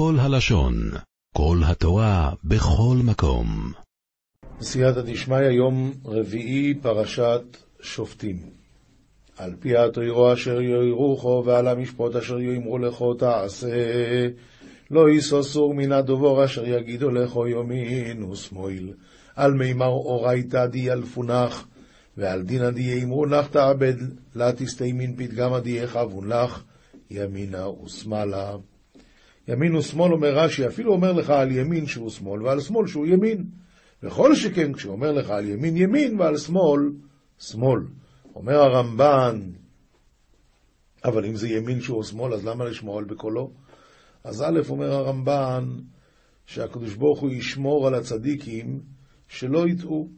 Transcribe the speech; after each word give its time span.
כל 0.00 0.16
הלשון, 0.18 0.74
כל 1.34 1.58
התורה, 1.66 2.32
בכל 2.44 2.96
מקום. 3.04 3.72
סייעתא 4.60 5.00
דשמיא, 5.00 5.38
יום 5.38 5.92
רביעי, 6.04 6.74
פרשת 6.74 7.42
שופטים. 7.80 8.36
על 9.38 9.54
פי 9.60 9.76
התוירו 9.76 10.32
אשר 10.32 10.60
יאירוכו, 10.60 11.42
ועל 11.46 11.68
המשפוט 11.68 12.16
אשר 12.16 12.40
יאמרו 12.40 12.78
לכו 12.78 13.14
תעשה. 13.14 13.68
לא 14.90 15.10
יסוסור 15.10 15.74
מן 15.74 15.92
הדובור 15.92 16.44
אשר 16.44 16.64
יגידו 16.66 17.10
לכו 17.10 17.48
יומין 17.48 18.22
ושמאל. 18.22 18.92
על 19.36 19.52
מימר 19.52 19.86
אורייתא 19.86 20.66
דיילפונך, 20.66 21.64
ועל 22.16 22.42
דינא 22.42 22.70
דיאמרו 22.70 23.26
לך 23.26 23.48
תעבד, 23.48 23.96
לה 24.34 24.52
תסתיימין 24.52 25.16
פתגמא 25.16 25.58
דיחבון 25.58 26.28
לך, 26.28 26.62
ימינה 27.10 27.68
ושמאלה. 27.68 28.56
ימין 29.50 29.76
ושמאל 29.76 30.12
אומר 30.12 30.38
רש"י, 30.38 30.66
אפילו 30.66 30.92
אומר 30.92 31.12
לך 31.12 31.30
על 31.30 31.52
ימין 31.52 31.86
שהוא 31.86 32.10
שמאל 32.10 32.42
ועל 32.42 32.60
שמאל 32.60 32.86
שהוא 32.86 33.06
ימין. 33.06 33.44
וכל 34.02 34.34
שכן 34.34 34.72
כשאומר 34.72 35.12
לך 35.12 35.30
על 35.30 35.48
ימין 35.48 35.76
ימין 35.76 36.20
ועל 36.20 36.36
שמאל, 36.36 36.92
שמאל. 37.38 37.80
אומר 38.34 38.54
הרמב"ן, 38.54 39.40
אבל 41.04 41.24
אם 41.24 41.36
זה 41.36 41.48
ימין 41.48 41.80
שהוא 41.80 42.02
שמאל, 42.02 42.34
אז 42.34 42.44
למה 42.44 42.64
לשמור 42.64 42.98
על 42.98 43.04
בקולו? 43.04 43.50
אז 44.24 44.42
א', 44.42 44.60
אומר 44.68 44.92
הרמב"ן, 44.92 45.64
שהקדוש 46.46 46.94
ברוך 46.94 47.20
הוא 47.20 47.30
ישמור 47.30 47.86
על 47.86 47.94
הצדיקים 47.94 48.80
שלא 49.28 49.68
יטעו. 49.68 50.08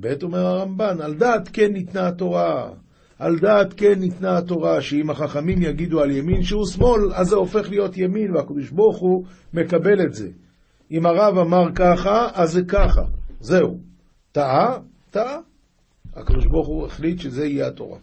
ב', 0.00 0.22
אומר 0.22 0.46
הרמב"ן, 0.46 1.00
על 1.00 1.14
דעת 1.14 1.48
כן 1.52 1.72
ניתנה 1.72 2.08
התורה. 2.08 2.70
על 3.18 3.38
דעת 3.38 3.72
כן 3.76 3.98
ניתנה 3.98 4.38
התורה, 4.38 4.80
שאם 4.80 5.10
החכמים 5.10 5.62
יגידו 5.62 6.00
על 6.00 6.10
ימין 6.10 6.42
שהוא 6.42 6.66
שמאל, 6.66 7.00
אז 7.14 7.28
זה 7.28 7.36
הופך 7.36 7.70
להיות 7.70 7.96
ימין, 7.96 8.36
והקדוש 8.36 8.70
ברוך 8.70 8.98
הוא 8.98 9.24
מקבל 9.54 10.00
את 10.06 10.14
זה. 10.14 10.28
אם 10.90 11.06
הרב 11.06 11.38
אמר 11.38 11.68
ככה, 11.74 12.28
אז 12.34 12.52
זה 12.52 12.62
ככה. 12.68 13.02
זהו. 13.40 13.78
טעה? 14.32 14.78
טעה. 15.10 15.38
הקדוש 16.16 16.46
ברוך 16.46 16.68
הוא 16.68 16.86
החליט 16.86 17.20
שזה 17.20 17.46
יהיה 17.46 17.66
התורה. 17.66 17.98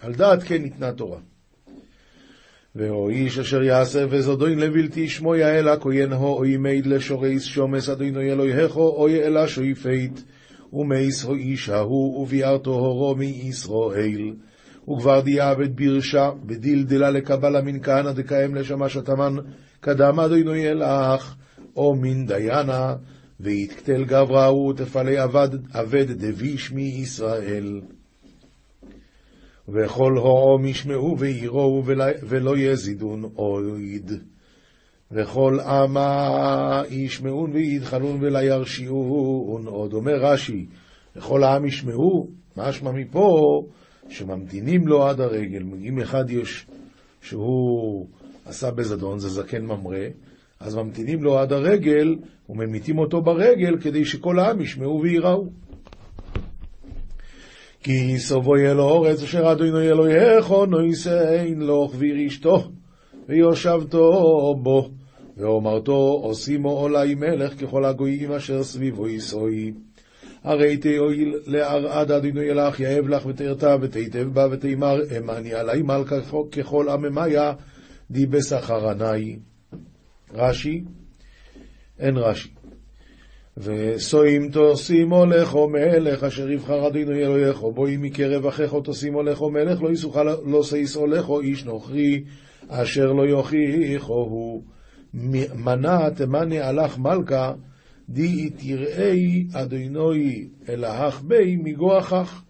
על 0.00 0.14
דעת 0.14 0.42
כן 0.42 0.62
ניתנה 0.62 0.92
תורה. 0.92 1.18
ואו 2.76 3.08
איש 3.08 3.38
אשר 3.38 3.62
יעשה 3.62 4.04
וזודוין 4.10 4.58
לבלתי 4.58 5.08
שמו 5.08 5.36
יעלה 5.36 5.76
כהן 5.76 6.12
הו 6.12 6.36
אוי 6.36 6.56
מיד 6.56 6.86
לשורייס 6.86 7.44
שומס 7.44 7.88
אדוני 7.88 8.32
אלוהיכו 8.32 8.88
אוי 8.88 9.22
אלה 9.22 9.48
שויפית 9.48 10.24
ומייס 10.72 11.24
הו 11.24 11.34
איש 11.34 11.68
ההוא 11.68 12.22
וביארתו 12.22 12.70
הורו 12.70 13.14
מישראל 13.14 14.34
וכבר 14.90 15.20
דיעבד 15.20 15.76
בירשה 15.76 16.30
ודלדלה 16.48 17.10
לקבלה 17.10 17.62
מן 17.62 17.82
כהנא 17.82 18.12
דקאם 18.12 18.54
לשמש 18.54 18.96
התמן 18.96 19.36
קדם 19.80 20.20
אדוני 20.20 20.68
אלך 20.68 21.34
או 21.76 21.94
מן 21.94 22.26
דיינה 22.26 22.94
ויתקטל 23.40 24.04
גברא 24.04 24.46
הוא 24.46 24.74
תפלי 24.74 25.24
אבד 25.72 26.12
דביש 26.12 26.72
מישראל. 26.72 27.80
וכל 29.68 30.16
הועם 30.16 30.66
ישמעו 30.66 31.18
ויראו 31.18 31.82
ולא 32.22 32.58
יזידון 32.58 33.24
אויד. 33.24 34.12
וכל 35.12 35.58
עמה 35.60 36.82
ישמעון 36.90 37.52
וידחלון 37.52 38.18
ולא 38.20 38.38
ירשיעון 38.38 39.66
עוד. 39.66 39.92
אומר 39.92 40.16
רש"י, 40.20 40.66
וכל 41.16 41.44
העם 41.44 41.64
ישמעו, 41.64 42.28
משמע 42.56 42.90
מפה 42.90 43.62
שממתינים 44.08 44.88
לו 44.88 45.06
עד 45.06 45.20
הרגל. 45.20 45.62
אם 45.82 46.00
אחד 46.00 46.30
יש 46.30 46.66
שהוא 47.22 48.06
עשה 48.46 48.70
בזדון, 48.70 49.18
זה 49.18 49.28
זקן 49.28 49.62
ממרא, 49.62 50.06
אז 50.60 50.74
ממתינים 50.74 51.22
לו 51.22 51.38
עד 51.38 51.52
הרגל 51.52 52.16
וממיתים 52.48 52.98
אותו 52.98 53.22
ברגל 53.22 53.78
כדי 53.80 54.04
שכל 54.04 54.38
העם 54.38 54.60
ישמעו 54.60 55.00
וייראו. 55.02 55.46
כי 57.82 58.18
סובו 58.18 58.56
יהיה 58.56 58.74
לו 58.74 58.84
אורץ 58.84 59.22
אשר 59.22 59.52
אדוני 59.52 59.88
אלוהיכו 59.88 60.66
נויסן 60.66 61.54
לו 61.56 61.90
וירשתו 61.94 62.70
ויושבתו 63.28 64.54
בו 64.62 64.90
ואומרתו 65.38 66.20
עושימו 66.22 66.70
עולי 66.70 67.14
מלך 67.14 67.60
ככל 67.60 67.84
הגויים 67.84 68.32
אשר 68.32 68.62
סביבו 68.62 69.08
יסוי. 69.08 69.72
הרי 70.44 70.76
תהיל 70.76 71.34
לערד 71.46 72.10
אדוני 72.10 72.50
אלך 72.50 72.80
יאב 72.80 73.08
לך 73.08 73.26
ותרתע 73.26 73.76
ותיטב 73.80 74.28
בה 74.32 74.46
ותאמר 74.50 74.96
אמני 75.18 75.54
עלי 75.54 75.82
מלכה 75.82 76.16
ככל 76.52 76.88
עממיה 76.88 77.52
די 78.10 78.26
בסחרני. 78.26 79.36
רש"י, 80.34 80.84
אין 81.98 82.16
רש"י. 82.16 82.48
וסוים 83.58 84.50
תוסימו 84.50 85.26
לכו 85.26 85.68
מלך 85.68 86.24
אשר 86.24 86.50
יבחר 86.50 86.88
אדינו 86.88 87.12
אלוהיכו 87.12 87.72
בואי 87.72 87.96
מקרב 87.96 88.46
אחיכו 88.46 88.80
תוסימו 88.80 89.22
לכו 89.22 89.50
מלך 89.50 89.82
לא 89.82 89.90
יסוכה 89.90 90.22
לא 90.24 90.62
שייסו 90.62 91.06
לכו 91.06 91.40
איש 91.40 91.64
נוכרי 91.64 92.24
אשר 92.68 93.12
לא 93.12 93.22
יוכיחו 93.22 94.14
הוא 94.14 94.62
מנה 95.14 96.10
תמני 96.10 96.60
הלך 96.60 96.98
מלכה 96.98 97.52
די 98.08 98.50
תראי 98.50 99.46
אדינוי 99.52 100.48
אלהך 100.68 101.22
בי 101.22 101.56
מגועכך 101.56 102.42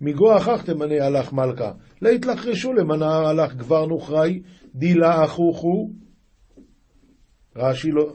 מגועכך 0.00 0.62
תמנה 0.64 1.06
הלך 1.06 1.32
מלכה. 1.32 1.72
להתלחרשו 2.02 2.72
למנה 2.72 3.16
הלך 3.16 3.54
גבר 3.54 3.86
נוכרי 3.86 4.42
די 4.74 4.94
לה 4.94 5.24
אחוכו. 5.24 5.90
רש"י 7.56 7.90
לא, 7.90 8.12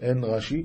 אין 0.00 0.24
רש"י. 0.24 0.64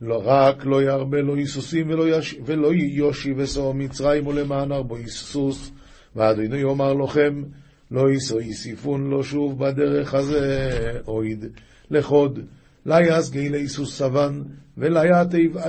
לא 0.00 0.22
רק 0.24 0.66
לא 0.66 0.82
ירבה 0.82 1.22
לא 1.22 1.36
היסוסים 1.36 1.90
ולא, 1.90 2.08
יש, 2.08 2.38
ולא 2.44 2.68
יושי 2.74 3.32
ושאו 3.36 3.74
מצרים 3.74 4.26
ולמען 4.26 4.72
ארבו 4.72 4.96
היסוס, 4.96 5.72
ואדוני 6.16 6.58
יאמר 6.58 6.94
לכם, 6.94 7.42
לא 7.90 8.10
יישאו 8.10 8.40
יסיפון 8.40 9.10
לא 9.10 9.22
שוב 9.22 9.58
בדרך 9.58 10.14
הזה 10.14 10.70
אויד 11.06 11.44
לחוד, 11.90 12.38
לה 12.86 12.98
יסגי 13.02 13.48
ליסוס 13.48 13.98
סבן, 13.98 14.42
ולה 14.78 15.02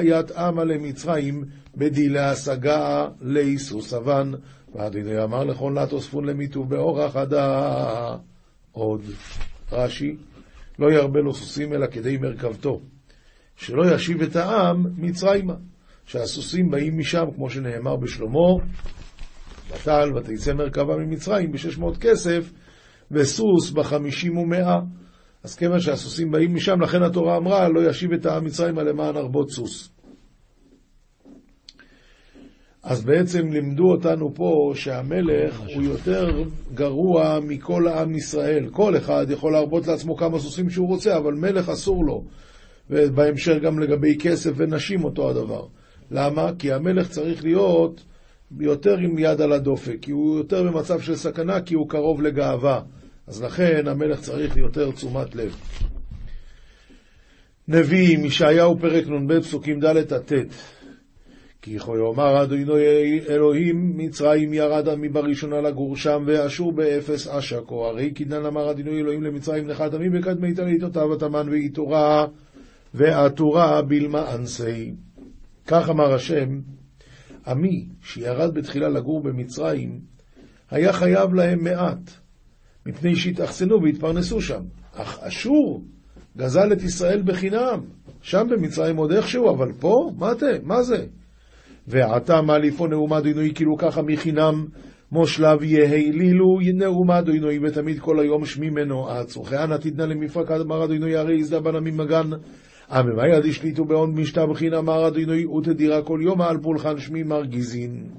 יתאב 0.01 0.37
עמה 0.37 0.63
למצרים, 0.63 1.43
בדי 1.77 2.09
להשגה 2.09 3.07
ליסוס 3.21 3.89
סבן, 3.89 4.31
ואדוני 4.75 5.23
אמר 5.23 5.43
לכון 5.43 5.73
לה 5.73 5.87
תוספון 5.87 6.25
למיטוב 6.25 6.69
באורח 6.69 7.15
עדה 7.15 8.15
עוד. 8.71 9.01
רש"י, 9.71 10.15
לא 10.79 10.91
ירבה 10.91 11.19
לו 11.19 11.33
סוסים 11.33 11.73
אלא 11.73 11.87
כדי 11.87 12.17
מרכבתו. 12.17 12.81
שלא 13.55 13.95
ישיב 13.95 14.21
את 14.21 14.35
העם 14.35 14.85
מצרימה, 14.97 15.53
שהסוסים 16.05 16.71
באים 16.71 16.97
משם, 16.97 17.25
כמו 17.35 17.49
שנאמר 17.49 17.95
בשלמה, 17.95 18.63
ותעל 19.71 20.17
ותצא 20.17 20.53
מרכבה 20.53 20.97
ממצרים 20.97 21.51
בשש 21.51 21.77
מאות 21.77 21.97
כסף, 21.97 22.51
וסוס 23.11 23.71
בחמישים 23.71 24.37
ומאה. 24.37 24.79
אז 25.43 25.55
כיוון 25.55 25.79
שהסוסים 25.79 26.31
באים 26.31 26.55
משם, 26.55 26.81
לכן 26.81 27.03
התורה 27.03 27.37
אמרה, 27.37 27.69
לא 27.69 27.89
ישיב 27.89 28.13
את 28.13 28.25
העם 28.25 28.45
מצרימה 28.45 28.83
למען 28.83 29.15
הרבות 29.15 29.51
סוס. 29.51 29.89
אז 32.83 33.05
בעצם 33.05 33.51
לימדו 33.51 33.91
אותנו 33.91 34.35
פה 34.35 34.71
שהמלך 34.75 35.59
הוא 35.75 35.83
יותר 35.83 36.43
גרוע 36.73 37.39
מכל 37.43 37.87
העם 37.87 38.15
ישראל. 38.15 38.69
כל 38.71 38.97
אחד 38.97 39.25
יכול 39.29 39.51
להרבות 39.51 39.87
לעצמו 39.87 40.17
כמה 40.17 40.39
סוסים 40.39 40.69
שהוא 40.69 40.87
רוצה, 40.87 41.17
אבל 41.17 41.33
מלך 41.33 41.69
אסור 41.69 42.05
לו. 42.05 42.23
ובהמשך 42.89 43.55
גם 43.61 43.79
לגבי 43.79 44.17
כסף 44.19 44.51
ונשים 44.55 45.03
אותו 45.03 45.29
הדבר. 45.29 45.65
למה? 46.11 46.51
כי 46.59 46.73
המלך 46.73 47.09
צריך 47.09 47.43
להיות 47.43 48.03
יותר 48.59 48.97
עם 48.97 49.19
יד 49.19 49.41
על 49.41 49.53
הדופק, 49.53 49.97
כי 50.01 50.11
הוא 50.11 50.37
יותר 50.37 50.63
במצב 50.63 51.01
של 51.01 51.15
סכנה, 51.15 51.61
כי 51.61 51.73
הוא 51.73 51.89
קרוב 51.89 52.21
לגאווה. 52.21 52.81
אז 53.27 53.43
לכן 53.43 53.87
המלך 53.87 54.19
צריך 54.19 54.57
יותר 54.57 54.91
תשומת 54.91 55.35
לב. 55.35 55.55
נביאים, 57.67 58.25
ישעיהו 58.25 58.79
פרק 58.79 59.07
נ"ב, 59.07 59.39
פסוקים 59.39 59.79
ד' 59.79 59.85
עד 59.85 60.17
ט' 60.17 60.33
כי 61.61 61.71
יכול 61.71 61.99
יאמר 61.99 62.43
אדוני 62.43 62.63
אלוהים 63.29 63.97
מצרים 63.97 64.53
ירד 64.53 64.95
מבראשונה 64.95 65.61
לגור 65.61 65.97
שם 65.97 66.23
ואשור 66.25 66.71
באפס 66.71 67.27
אשקו 67.27 67.85
הרי 67.85 68.11
כדנן 68.15 68.45
אמר 68.45 68.71
אדוני 68.71 68.99
אלוהים 68.99 69.23
למצרים 69.23 69.67
לך 69.67 69.83
תמי 69.91 70.09
בקדמי 70.09 70.53
תליתותיו 70.53 71.13
התמן 71.13 71.49
ואיתורה 71.49 72.25
ועטורה 72.93 73.81
בלמה 73.81 74.35
אנסי. 74.35 74.93
כך 75.67 75.89
אמר 75.89 76.13
השם, 76.13 76.59
עמי 77.49 77.85
שירד 78.01 78.53
בתחילה 78.53 78.89
לגור 78.89 79.21
במצרים, 79.23 79.99
היה 80.71 80.93
חייב 80.93 81.33
להם 81.33 81.63
מעט, 81.63 82.11
מפני 82.85 83.15
שהתאכסנו 83.15 83.83
והתפרנסו 83.83 84.41
שם. 84.41 84.61
אך 84.93 85.19
אשור 85.19 85.83
גזל 86.37 86.73
את 86.73 86.81
ישראל 86.81 87.21
בחינם, 87.25 87.79
שם 88.21 88.47
במצרים 88.49 88.97
עוד 88.97 89.11
איכשהו, 89.11 89.49
אבל 89.49 89.71
פה? 89.79 90.11
מה, 90.17 90.35
תה, 90.35 90.45
מה 90.63 90.83
זה? 90.83 91.05
ועתה 91.87 92.41
מה 92.41 92.57
לפו 92.57 92.87
נאומה 92.87 93.21
דינוי 93.21 93.53
כאילו 93.55 93.77
ככה 93.77 94.01
מחינם, 94.01 94.65
מושלב 95.11 95.63
יהי 95.63 96.11
לילו 96.11 96.59
נאום 96.73 97.11
אדוני 97.11 97.59
ותמיד 97.59 97.99
כל 97.99 98.19
היום 98.19 98.45
שמי 98.45 98.69
מנועץ 98.69 99.37
וכהנה 99.37 99.77
תתנה 99.77 100.05
למפרק 100.05 100.51
אמר 100.51 100.83
אדוני 100.83 101.15
הרי 101.15 101.39
יזדה 101.39 101.59
בנה 101.59 101.79
ממגן 101.79 102.29
עממה 102.91 103.27
יד 103.27 103.45
השליטו 103.45 103.85
בהון 103.85 104.13
משתבחין 104.15 104.73
אמר 104.73 105.07
אדוני 105.07 105.45
ותדירה 105.45 106.01
כל 106.01 106.19
יום 106.23 106.41
על 106.41 106.57
פולחן 106.61 106.97
שמי 106.97 107.23
מרגיזין. 107.23 108.09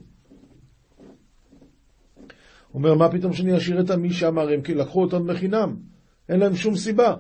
אומר 2.75 2.95
מה 2.95 3.09
פתאום 3.11 3.33
שאני 3.33 3.57
אשאיר 3.57 3.81
את 3.81 3.91
עמי 3.91 4.11
שם 4.11 4.39
הרי 4.39 4.55
הם 4.55 4.61
לקחו 4.77 5.03
אותם 5.03 5.27
בחינם? 5.27 5.77
אין 6.29 6.41
להם 6.41 6.55
שום 6.55 6.77
סיבה. 6.77 7.15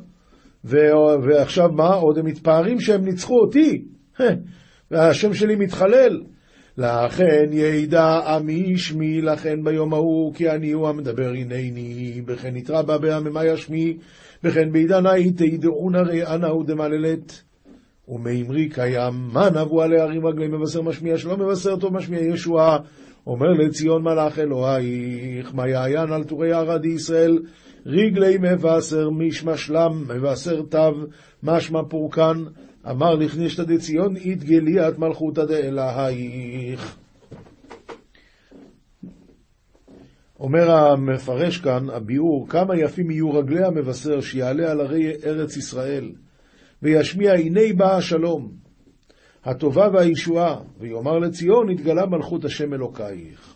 ועכשיו 0.64 1.68
מה? 1.72 1.94
עוד 1.94 2.18
הם 2.18 2.26
מתפארים 2.26 2.80
שהם 2.80 3.04
ניצחו 3.04 3.34
אותי? 3.40 3.84
והשם 4.90 5.34
שלי 5.34 5.56
מתחלל. 5.56 6.22
לכן 6.78 7.44
ידע 7.52 8.18
עמי 8.26 8.78
שמי 8.78 9.22
לכן 9.22 9.64
ביום 9.64 9.94
ההוא, 9.94 10.34
כי 10.34 10.50
אני 10.50 10.72
הוא 10.72 10.88
המדבר 10.88 11.28
הנני, 11.28 12.22
וכן 12.26 12.56
יתרבה 12.56 12.98
בעממה 12.98 13.44
ישמי, 13.44 13.96
וכן 14.44 14.72
בעידן 14.72 15.06
ההיא 15.06 15.32
תדעון 15.36 15.94
הרי 15.94 16.26
אנא 16.26 16.46
הוא 16.46 16.64
דמללת. 16.64 17.42
ומימרי 18.08 18.68
קיים, 18.68 19.14
מה 19.32 19.50
נבוא 19.50 19.84
עלי 19.84 20.00
הרים 20.00 20.26
רגלי 20.26 20.48
מבשר 20.48 20.82
משמיע, 20.82 21.18
שלא 21.18 21.36
מבשר 21.36 21.76
טוב 21.76 21.92
משמיע 21.92 22.20
ישועה. 22.20 22.78
אומר 23.26 23.52
לציון 23.52 24.02
מלאך 24.02 24.38
אלוהיך, 24.38 25.54
מה 25.54 25.68
יעיין 25.68 26.12
על 26.12 26.24
טורי 26.24 26.52
ערד 26.52 26.84
ישראל, 26.84 27.38
רגלי 27.86 28.38
מבשר 28.40 29.10
משמשלם, 29.10 30.04
מבשר 30.08 30.62
תו, 30.62 30.92
משמע 31.42 31.80
פורקן. 31.88 32.44
אמר 32.90 33.14
לכנישתא 33.14 33.62
דציון 33.62 34.16
יתגלי 34.16 34.88
את 34.88 34.98
מלכותא 34.98 35.44
דאלהיך. 35.44 36.99
אומר 40.40 40.70
המפרש 40.70 41.58
כאן, 41.58 41.90
הביאור, 41.90 42.48
כמה 42.48 42.76
יפים 42.76 43.10
יהיו 43.10 43.30
רגלי 43.30 43.64
המבשר 43.64 44.20
שיעלה 44.20 44.70
על 44.70 44.80
ערי 44.80 45.12
ארץ 45.24 45.56
ישראל, 45.56 46.12
וישמיע 46.82 47.32
הנה 47.32 47.60
בא 47.76 47.96
השלום, 47.96 48.52
הטובה 49.44 49.88
והישועה, 49.92 50.56
ויאמר 50.78 51.18
לציון 51.18 51.70
נתגלה 51.70 52.06
מלכות 52.06 52.44
השם 52.44 52.74
אלוקייך. 52.74 53.54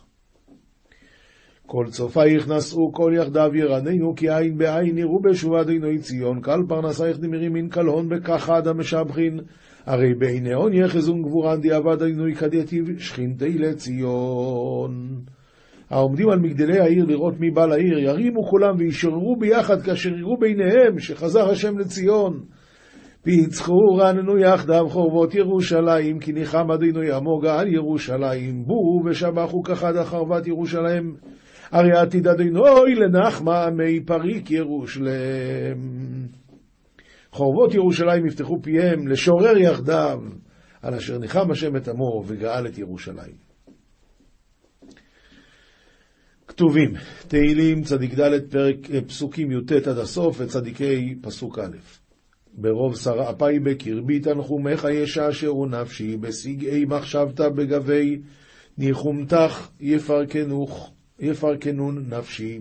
כל 1.65 1.85
צופייך 1.89 2.49
נשאו 2.49 2.93
כל 2.93 3.13
יחדיו 3.15 3.55
ירננו, 3.55 4.15
כי 4.15 4.29
עין 4.29 4.57
בעין 4.57 4.97
יראו 4.97 5.19
בשובה 5.21 5.63
דינוי 5.63 5.97
ציון, 5.97 6.41
קל 6.41 6.59
פרנסייך 6.67 7.19
דמירים 7.19 7.53
מן 7.53 7.69
קלהון 7.69 8.09
בכחד 8.09 8.67
המשבחין, 8.67 9.39
הרי 9.85 10.13
בעיני 10.13 10.53
הון 10.53 10.73
יחזון 10.73 11.21
גבורן 11.21 11.61
דיעבד 11.61 12.03
עינוי 12.03 12.35
כדתיב 12.35 12.99
שכינתי 12.99 13.57
לציון. 13.57 15.25
העומדים 15.89 16.29
על 16.29 16.39
מגדלי 16.39 16.79
העיר 16.79 17.05
לראות 17.05 17.39
מי 17.39 17.51
בא 17.51 17.65
לעיר, 17.65 17.99
ירימו 17.99 18.43
כולם 18.43 18.75
וישררו 18.77 19.35
ביחד 19.39 19.81
כאשר 19.81 20.09
יראו 20.09 20.37
ביניהם 20.37 20.99
שחזר 20.99 21.49
השם 21.49 21.77
לציון. 21.77 22.43
ויצחו 23.25 23.95
רננו 23.99 24.37
יחדיו 24.37 24.89
חורבות 24.89 25.35
ירושלים, 25.35 26.19
כי 26.19 26.31
ניחם 26.31 26.71
אדינו 26.71 27.03
ימוגה 27.03 27.59
על 27.59 27.67
ירושלים. 27.67 28.63
בואו 28.65 29.05
ושבחו 29.05 29.63
כחד 29.63 29.95
החרבת 29.95 30.47
ירושלים. 30.47 31.15
הרי 31.71 31.91
עתיד 31.91 32.27
אדינוי 32.27 32.95
לנחמה 32.95 33.69
מי 33.69 34.05
פריק 34.05 34.51
ירושלם. 34.51 35.79
חורבות 37.31 37.73
ירושלים 37.73 38.25
יפתחו 38.25 38.61
פיהם 38.61 39.07
לשורר 39.07 39.57
יחדיו, 39.57 40.19
על 40.81 40.93
אשר 40.93 41.17
ניחם 41.17 41.51
השם 41.51 41.75
את 41.75 41.87
עמו 41.87 42.23
וגאל 42.27 42.67
את 42.67 42.77
ירושלים. 42.77 43.44
כתובים, 46.55 46.93
תהילים 47.27 47.83
צדיק 47.83 48.13
ד' 48.19 48.51
פרק 48.51 48.77
פסוקים 49.07 49.51
י"ט 49.51 49.71
עד 49.71 49.97
הסוף 49.97 50.37
וצדיקי 50.39 51.15
פסוק 51.21 51.59
א'. 51.59 51.77
ברוב 52.53 52.95
שרעפי 52.95 53.59
בקרבי 53.59 54.19
תנחומך 54.19 54.87
ישעשעו 54.91 55.65
נפשי, 55.65 56.17
בשגעי 56.17 56.85
מחשבת 56.85 57.39
בגבי 57.39 58.21
ניחומתך 58.77 59.69
יפרקנוך. 59.79 60.91
יפרקנון 61.19 62.05
נפשי. 62.09 62.59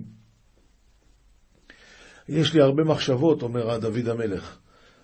יש 2.29 2.55
לי 2.55 2.61
הרבה 2.61 2.85
מחשבות, 2.85 3.43
אומר 3.43 3.79
דוד 3.79 4.09
המלך, 4.09 4.59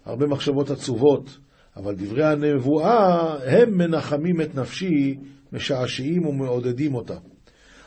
הרבה 0.05 0.27
מחשבות 0.27 0.71
עצובות, 0.71 1.39
אבל 1.77 1.95
דברי 1.95 2.25
הנבואה 2.25 3.35
הם 3.45 3.79
מנחמים 3.79 4.41
את 4.41 4.55
נפשי, 4.55 5.17
משעשעים 5.53 6.27
ומעודדים 6.27 6.95
אותה. 6.95 7.17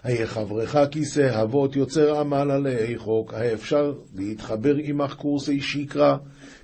היה 0.03 0.27
חברך 0.27 0.75
כיסא 0.91 1.41
אבות 1.41 1.75
יוצר 1.75 2.19
עמל 2.19 2.51
עלי 2.51 2.97
חוק, 2.97 3.33
האפשר 3.33 3.93
להתחבר 4.15 4.75
עמך 4.75 5.13
קורסי 5.13 5.61
שיקרא, 5.61 6.17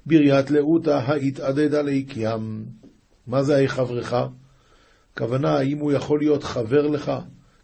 בריית 0.06 0.52
לאותה 0.52 0.98
ההתעדד 0.98 1.76
עלי 1.76 2.04
קיים. 2.04 2.66
מה 3.28 3.44
זה 3.44 3.56
היה 3.56 3.68
חברך? 3.68 4.14
הכוונה, 5.14 5.58
האם 5.58 5.78
הוא 5.78 5.92
יכול 5.92 6.20
להיות 6.20 6.44
חבר 6.44 6.88
לך? 6.88 7.12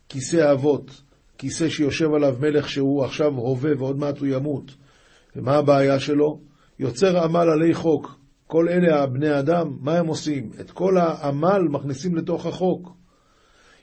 כיסא 0.10 0.52
אבות, 0.52 1.02
כיסא 1.38 1.70
שיושב 1.70 2.14
עליו 2.14 2.36
מלך 2.40 2.70
שהוא 2.70 3.04
עכשיו 3.04 3.34
הווה 3.36 3.72
ועוד 3.78 3.98
מעט 3.98 4.20
הוא 4.20 4.28
ימות. 4.28 4.72
ומה 5.36 5.56
הבעיה 5.56 6.00
שלו? 6.00 6.40
יוצר 6.80 7.24
עמל 7.24 7.50
עלי 7.50 7.74
חוק. 7.74 8.20
כל 8.48 8.70
אלה 8.70 9.04
הבני 9.04 9.40
אדם, 9.40 9.78
מה 9.82 9.98
הם 9.98 10.08
עושים? 10.08 10.52
את 10.60 10.72
כל 10.72 10.98
העמל 10.98 11.62
מכניסים 11.70 12.16
לתוך 12.16 12.46
החוק. 12.46 13.05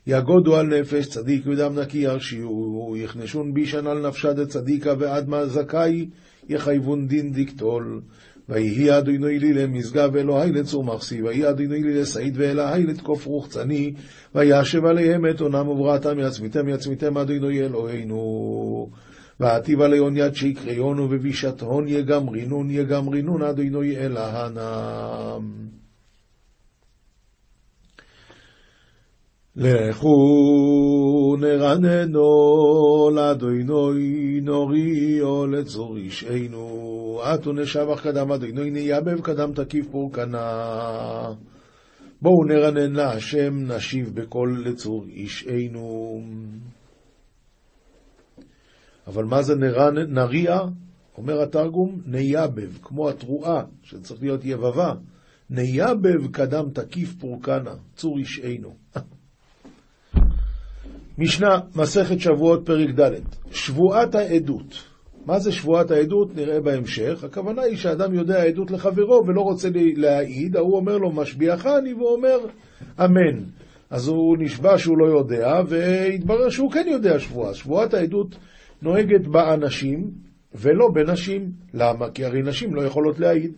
יגודו 0.06 0.56
על 0.56 0.66
נפש, 0.66 1.06
צדיק 1.06 1.46
ודם 1.46 1.78
נקי 1.78 1.98
ירשיעו, 1.98 2.94
יכנשון 2.98 3.54
בישן 3.54 3.86
על 3.86 4.08
נפשה 4.08 4.32
דצדיקה 4.32 4.94
ועד 4.98 5.28
מה 5.28 5.46
זכאי, 5.46 6.08
יחייבון 6.48 7.08
דין 7.08 7.32
דקטול. 7.32 8.00
ויהי 8.48 8.98
אדוני 8.98 9.38
לי 9.38 9.52
למשגב 9.52 10.16
אלוהי 10.16 10.52
לצור 10.52 10.84
מחסי, 10.84 11.22
ויהי 11.22 11.48
אדוני 11.48 11.82
לי 11.82 12.00
לסעיד 12.00 12.34
ואלוהי 12.36 12.86
לתקוף 12.86 13.26
רוחצני, 13.26 13.92
וישב 14.34 14.84
עליהם 14.84 15.26
את 15.30 15.40
עונם 15.40 15.68
ובראתם 15.68 16.18
יצמיתם 16.18 16.68
יצמיתם 16.68 17.18
אדוני 17.18 17.60
אלוהינו. 17.60 18.90
ועטיב 19.40 19.80
עליון 19.80 20.16
יד 20.16 20.34
שיקריונו 20.34 21.10
ובישת 21.10 21.60
הון 21.60 21.88
יגמרינון 21.88 22.70
יגמרינון 22.70 23.42
אדוני 23.42 23.96
אלוהנם. 23.96 25.81
לכו 29.56 31.36
נרננה 31.40 33.10
לאדוני 33.14 34.40
נריעה 34.42 35.46
לצור 35.46 35.96
ישענו, 35.96 37.20
אתו 37.24 37.52
נשבח 37.52 38.02
קדם 38.02 38.32
אדוני 38.32 38.70
ניבב 38.70 39.20
קדם 39.20 39.52
תקיף 39.52 39.86
פורקננא. 39.90 41.32
בואו 42.22 42.44
נרנן 42.44 42.92
להשם 42.92 43.72
נשיב 43.72 44.20
בקול 44.20 44.64
לצור 44.66 45.04
ישענו. 45.04 46.22
אבל 49.06 49.24
מה 49.24 49.42
זה 49.42 49.54
נרנ... 49.54 50.14
נריע? 50.14 50.60
אומר 51.18 51.42
התרגום, 51.42 52.00
ניבב, 52.06 52.78
כמו 52.82 53.08
התרועה, 53.08 53.62
שצריך 53.82 54.22
להיות 54.22 54.44
יבבה. 54.44 54.94
נייבב 55.50 56.26
קדם 56.32 56.70
תקיף 56.74 57.14
פורקנה, 57.20 57.74
צור 57.96 58.18
אישנו. 58.18 58.74
משנה, 61.22 61.58
מסכת 61.76 62.20
שבועות, 62.20 62.66
פרק 62.66 63.00
ד', 63.00 63.10
שבועת 63.50 64.14
העדות. 64.14 64.84
מה 65.26 65.38
זה 65.38 65.52
שבועת 65.52 65.90
העדות? 65.90 66.36
נראה 66.36 66.60
בהמשך. 66.60 67.24
הכוונה 67.24 67.62
היא 67.62 67.76
שאדם 67.76 68.14
יודע 68.14 68.42
עדות 68.42 68.70
לחברו 68.70 69.22
ולא 69.26 69.40
רוצה 69.40 69.68
להעיד, 69.96 70.56
ההוא 70.56 70.76
אומר 70.76 70.98
לו 70.98 71.12
משביעך 71.12 71.66
אני, 71.66 71.92
והוא 71.92 72.12
אומר 72.12 72.38
אמן. 73.04 73.44
אז 73.90 74.08
הוא 74.08 74.36
נשבע 74.38 74.78
שהוא 74.78 74.98
לא 74.98 75.18
יודע, 75.18 75.60
והתברר 75.66 76.48
שהוא 76.48 76.70
כן 76.70 76.86
יודע 76.90 77.18
שבועה. 77.18 77.54
שבועת 77.54 77.94
העדות 77.94 78.36
נוהגת 78.82 79.26
באנשים 79.26 80.10
ולא 80.54 80.88
בנשים. 80.94 81.50
למה? 81.74 82.10
כי 82.10 82.24
הרי 82.24 82.42
נשים 82.42 82.74
לא 82.74 82.82
יכולות 82.82 83.20
להעיד. 83.20 83.52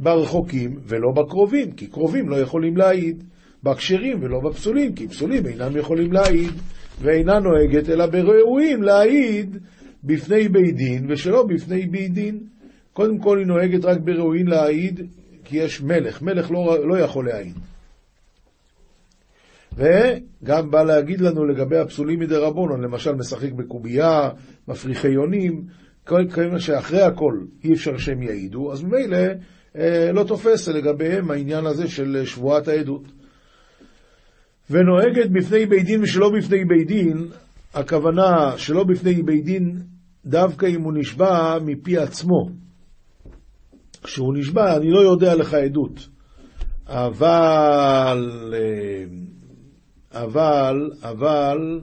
ברחוקים 0.00 0.78
ולא 0.82 1.12
בקרובים, 1.12 1.72
כי 1.72 1.86
קרובים 1.86 2.28
לא 2.28 2.36
יכולים 2.36 2.76
להעיד. 2.76 3.24
בכשרים 3.64 4.22
ולא 4.22 4.40
בפסולים, 4.40 4.94
כי 4.94 5.08
פסולים 5.08 5.46
אינם 5.46 5.76
יכולים 5.76 6.12
להעיד, 6.12 6.50
ואינה 7.00 7.38
נוהגת 7.38 7.88
אלא 7.88 8.06
בראויים 8.06 8.82
להעיד 8.82 9.56
בפני 10.04 10.48
בית 10.48 10.76
דין 10.76 11.06
ושלא 11.10 11.46
בפני 11.46 11.86
בית 11.86 12.12
דין. 12.12 12.38
קודם 12.92 13.18
כל 13.18 13.38
היא 13.38 13.46
נוהגת 13.46 13.84
רק 13.84 13.98
בראויים 14.00 14.46
להעיד, 14.46 15.00
כי 15.44 15.56
יש 15.56 15.82
מלך, 15.82 16.22
מלך 16.22 16.50
לא, 16.50 16.88
לא 16.88 16.98
יכול 16.98 17.26
להעיד. 17.26 17.54
וגם 19.76 20.70
בא 20.70 20.82
להגיד 20.82 21.20
לנו 21.20 21.44
לגבי 21.44 21.78
הפסולים 21.78 22.20
מדי 22.20 22.36
רבונון, 22.36 22.80
למשל 22.80 23.12
משחק 23.12 23.52
בקובייה, 23.52 24.30
מפריחי 24.68 25.08
יונים, 25.08 25.62
כיוון 26.06 26.58
שאחרי 26.58 27.02
הכל 27.02 27.38
אי 27.64 27.72
אפשר 27.72 27.96
שהם 27.96 28.22
יעידו, 28.22 28.72
אז 28.72 28.82
ממילא 28.82 29.18
אה, 29.78 30.12
לא 30.12 30.24
תופס 30.24 30.68
לגביהם 30.68 31.30
העניין 31.30 31.66
הזה 31.66 31.88
של 31.88 32.22
שבועת 32.24 32.68
העדות. 32.68 33.02
ונוהגת 34.70 35.30
בפני 35.30 35.66
בית 35.66 35.84
דין 35.86 36.02
ושלא 36.02 36.30
בפני 36.38 36.64
בית 36.64 36.86
דין, 36.86 37.26
הכוונה 37.74 38.58
שלא 38.58 38.84
בפני 38.84 39.22
בית 39.22 39.44
דין, 39.44 39.82
דווקא 40.26 40.66
אם 40.66 40.82
הוא 40.82 40.92
נשבע 40.96 41.58
מפי 41.64 41.98
עצמו. 41.98 42.48
כשהוא 44.02 44.34
נשבע, 44.38 44.76
אני 44.76 44.90
לא 44.90 45.00
יודע 45.00 45.34
לך 45.34 45.54
עדות. 45.54 46.08
אבל, 46.86 48.52
אה, 48.54 49.04
אבל, 50.22 50.90
אבל, 51.02 51.80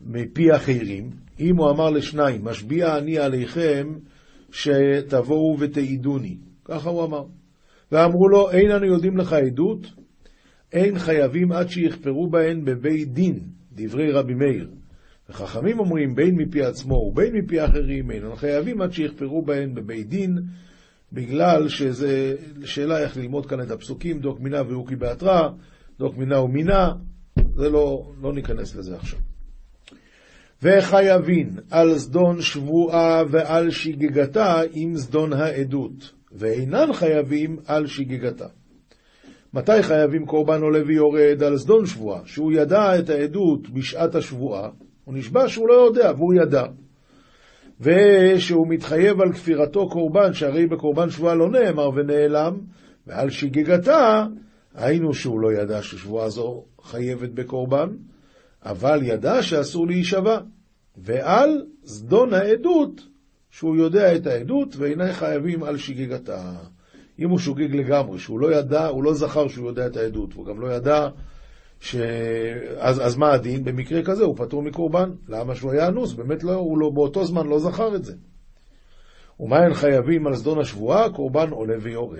מפי 0.00 0.56
אחרים, 0.56 1.10
אם 1.40 1.56
הוא 1.56 1.70
אמר 1.70 1.90
לשניים, 1.90 2.44
משביע 2.44 2.98
אני 2.98 3.18
עליכם 3.18 3.88
שתבואו 4.50 5.56
ותעידוני. 5.58 6.36
ככה 6.64 6.90
הוא 6.90 7.04
אמר. 7.04 7.22
ואמרו 7.92 8.28
לו, 8.28 8.50
אין 8.50 8.70
אנו 8.70 8.86
יודעים 8.86 9.16
לך 9.16 9.32
עדות, 9.32 9.86
אין 10.74 10.98
חייבים 10.98 11.52
עד 11.52 11.68
שיכפרו 11.68 12.30
בהן 12.30 12.64
בבית 12.64 13.12
דין, 13.12 13.40
דברי 13.72 14.12
רבי 14.12 14.34
מאיר. 14.34 14.70
וחכמים 15.28 15.78
אומרים, 15.78 16.14
בין 16.14 16.34
מפי 16.34 16.62
עצמו 16.62 16.94
ובין 16.94 17.36
מפי 17.36 17.64
אחרים, 17.64 18.10
אין 18.10 18.24
אנו 18.24 18.36
חייבים 18.36 18.80
עד 18.80 18.92
שיכפרו 18.92 19.42
בהן 19.42 19.74
בבית 19.74 20.08
דין, 20.08 20.38
בגלל 21.12 21.68
שזה 21.68 22.34
שאלה 22.64 22.98
איך 22.98 23.16
ללמוד 23.16 23.46
כאן 23.46 23.60
את 23.60 23.70
הפסוקים, 23.70 24.18
דוק 24.20 24.40
מינה 24.40 24.62
ואוקי 24.68 24.96
בהתרא, 24.96 25.48
דוק 25.98 26.16
מינה 26.16 26.40
ומינה, 26.40 26.88
זה 27.56 27.68
לא, 27.68 28.12
לא 28.22 28.32
ניכנס 28.32 28.76
לזה 28.76 28.96
עכשיו. 28.96 29.18
וחייבין 30.62 31.50
על 31.70 31.94
זדון 31.94 32.40
שבועה 32.40 33.22
ועל 33.30 33.70
שגגתה 33.70 34.60
עם 34.72 34.96
זדון 34.96 35.32
העדות, 35.32 36.12
ואינן 36.32 36.92
חייבים 36.92 37.56
על 37.66 37.86
שגגתה. 37.86 38.46
מתי 39.54 39.82
חייבים 39.82 40.26
קורבן 40.26 40.62
עולה 40.62 40.80
ויורד 40.86 41.42
על 41.42 41.56
זדון 41.56 41.86
שבועה? 41.86 42.20
שהוא 42.24 42.52
ידע 42.52 42.98
את 42.98 43.10
העדות 43.10 43.70
בשעת 43.70 44.14
השבועה, 44.14 44.70
הוא 45.04 45.14
נשבע 45.14 45.48
שהוא 45.48 45.68
לא 45.68 45.74
יודע, 45.74 46.12
והוא 46.16 46.34
ידע. 46.34 46.64
ושהוא 47.80 48.66
מתחייב 48.68 49.20
על 49.20 49.32
כפירתו 49.32 49.88
קורבן, 49.88 50.32
שהרי 50.32 50.66
בקורבן 50.66 51.10
שבועה 51.10 51.34
לא 51.34 51.50
נאמר 51.50 51.90
ונעלם, 51.94 52.58
ועל 53.06 53.30
שגגתה, 53.30 54.26
היינו 54.74 55.14
שהוא 55.14 55.40
לא 55.40 55.52
ידע 55.52 55.82
ששבועה 55.82 56.28
זו 56.28 56.64
חייבת 56.82 57.30
בקורבן, 57.30 57.88
אבל 58.64 59.00
ידע 59.02 59.42
שאסור 59.42 59.86
להישבע. 59.86 60.38
ועל 60.96 61.64
זדון 61.82 62.34
העדות, 62.34 63.00
שהוא 63.50 63.76
יודע 63.76 64.16
את 64.16 64.26
העדות, 64.26 64.76
ואינה 64.76 65.12
חייבים 65.12 65.62
על 65.62 65.76
שגגתה. 65.76 66.52
אם 67.18 67.30
הוא 67.30 67.38
שוגג 67.38 67.74
לגמרי, 67.74 68.18
שהוא 68.18 68.40
לא 68.40 68.54
ידע, 68.54 68.86
הוא 68.86 69.04
לא 69.04 69.14
זכר 69.14 69.48
שהוא 69.48 69.68
יודע 69.68 69.86
את 69.86 69.96
העדות, 69.96 70.34
והוא 70.34 70.46
גם 70.46 70.60
לא 70.60 70.72
ידע 70.72 71.08
ש... 71.80 71.96
אז, 72.76 73.06
אז 73.06 73.16
מה 73.16 73.32
הדין? 73.32 73.64
במקרה 73.64 74.02
כזה 74.02 74.24
הוא 74.24 74.36
פטור 74.36 74.62
מקורבן. 74.62 75.10
למה 75.28 75.54
שהוא 75.54 75.72
היה 75.72 75.88
אנוס? 75.88 76.12
באמת 76.12 76.44
לא, 76.44 76.54
הוא 76.54 76.78
לא, 76.78 76.90
באותו 76.90 77.24
זמן 77.24 77.46
לא 77.46 77.58
זכר 77.58 77.96
את 77.96 78.04
זה. 78.04 78.14
ומה 79.40 79.58
הן 79.58 79.74
חייבים 79.74 80.26
על 80.26 80.34
זדון 80.34 80.58
השבועה? 80.58 81.10
קורבן 81.10 81.50
עולה 81.50 81.74
ויורד. 81.80 82.18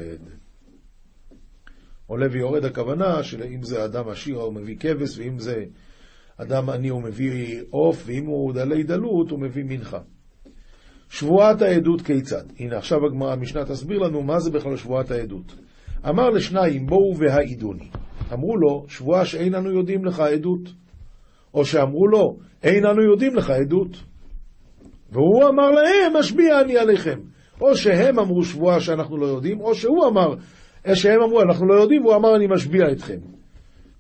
עולה 2.06 2.26
ויורד 2.30 2.64
הכוונה 2.64 3.22
שאם 3.22 3.62
זה 3.62 3.84
אדם 3.84 4.08
עשיר 4.08 4.36
הוא 4.36 4.52
מביא 4.54 4.76
כבש, 4.80 5.18
ואם 5.18 5.38
זה 5.38 5.64
אדם 6.36 6.70
עני 6.70 6.88
הוא 6.88 7.02
מביא 7.02 7.62
עוף, 7.70 8.02
ואם 8.06 8.26
הוא 8.26 8.52
דלי 8.52 8.82
דלות 8.82 9.30
הוא 9.30 9.40
מביא 9.40 9.64
מנחה. 9.64 10.00
שבועת 11.14 11.62
העדות 11.62 12.02
כיצד? 12.02 12.42
הנה 12.59 12.76
עכשיו 12.76 12.99
הגמרא, 13.06 13.33
המשנה 13.33 13.64
תסביר 13.64 13.99
לנו 13.99 14.23
מה 14.23 14.38
זה 14.38 14.50
בכלל 14.50 14.76
שבועת 14.76 15.11
העדות. 15.11 15.54
אמר 16.09 16.30
לשניים 16.30 16.87
בואו 16.87 17.16
והעידוני. 17.16 17.88
אמרו 18.33 18.56
לו, 18.56 18.85
שבועה 18.88 19.25
שאין 19.25 19.54
אנו 19.54 19.71
יודעים 19.71 20.04
לך 20.04 20.21
עדות. 20.21 20.73
או 21.54 21.64
שאמרו 21.64 22.06
לו, 22.06 22.37
אין 22.62 22.87
אנו 22.87 23.02
יודעים 23.02 23.35
לך 23.35 23.50
עדות. 23.50 23.97
והוא 25.12 25.49
אמר 25.49 25.71
להם, 25.71 26.16
משביע 26.18 26.61
אני 26.61 26.78
עליכם. 26.78 27.18
או 27.61 27.76
שהם 27.76 28.18
אמרו 28.18 28.42
שבועה 28.42 28.80
שאנחנו 28.80 29.16
לא 29.16 29.26
יודעים, 29.26 29.61
או 29.61 29.75
שהוא 29.75 30.06
אמר, 30.06 30.35
שהם 30.94 31.23
אמרו, 31.23 31.42
אנחנו 31.42 31.66
לא 31.66 31.75
יודעים, 31.75 32.04
והוא 32.04 32.16
אמר, 32.16 32.37
אני 32.37 32.47
משביע 32.47 32.92
אתכם. 32.92 33.18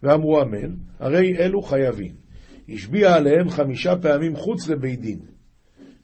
ואמרו 0.02 0.42
אמן, 0.42 0.74
הרי 1.00 1.38
אלו 1.38 1.62
חייבים. 1.62 2.12
השביע 2.68 3.14
עליהם 3.14 3.48
חמישה 3.48 3.96
פעמים 4.02 4.36
חוץ 4.36 4.68
לבית 4.68 5.00
דין. 5.00 5.33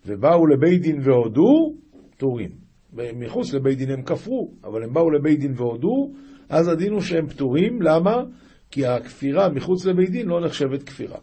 ובאו 0.06 0.46
לבית 0.46 0.82
דין 0.82 1.00
והודו, 1.02 1.74
פטורים. 2.10 2.50
מחוץ 2.92 3.54
לבית 3.54 3.78
דין 3.78 3.90
הם 3.90 4.02
כפרו, 4.02 4.50
אבל 4.64 4.82
הם 4.82 4.92
באו 4.92 5.10
לבית 5.10 5.40
דין 5.40 5.52
והודו, 5.56 6.12
אז 6.48 6.68
הדין 6.68 6.92
הוא 6.92 7.00
שהם 7.00 7.26
פטורים, 7.26 7.82
למה? 7.82 8.22
כי 8.70 8.86
הכפירה 8.86 9.48
מחוץ 9.48 9.86
לבית 9.86 10.10
דין 10.10 10.26
לא 10.26 10.40
נחשבת 10.40 10.82
כפירה. 10.82 11.18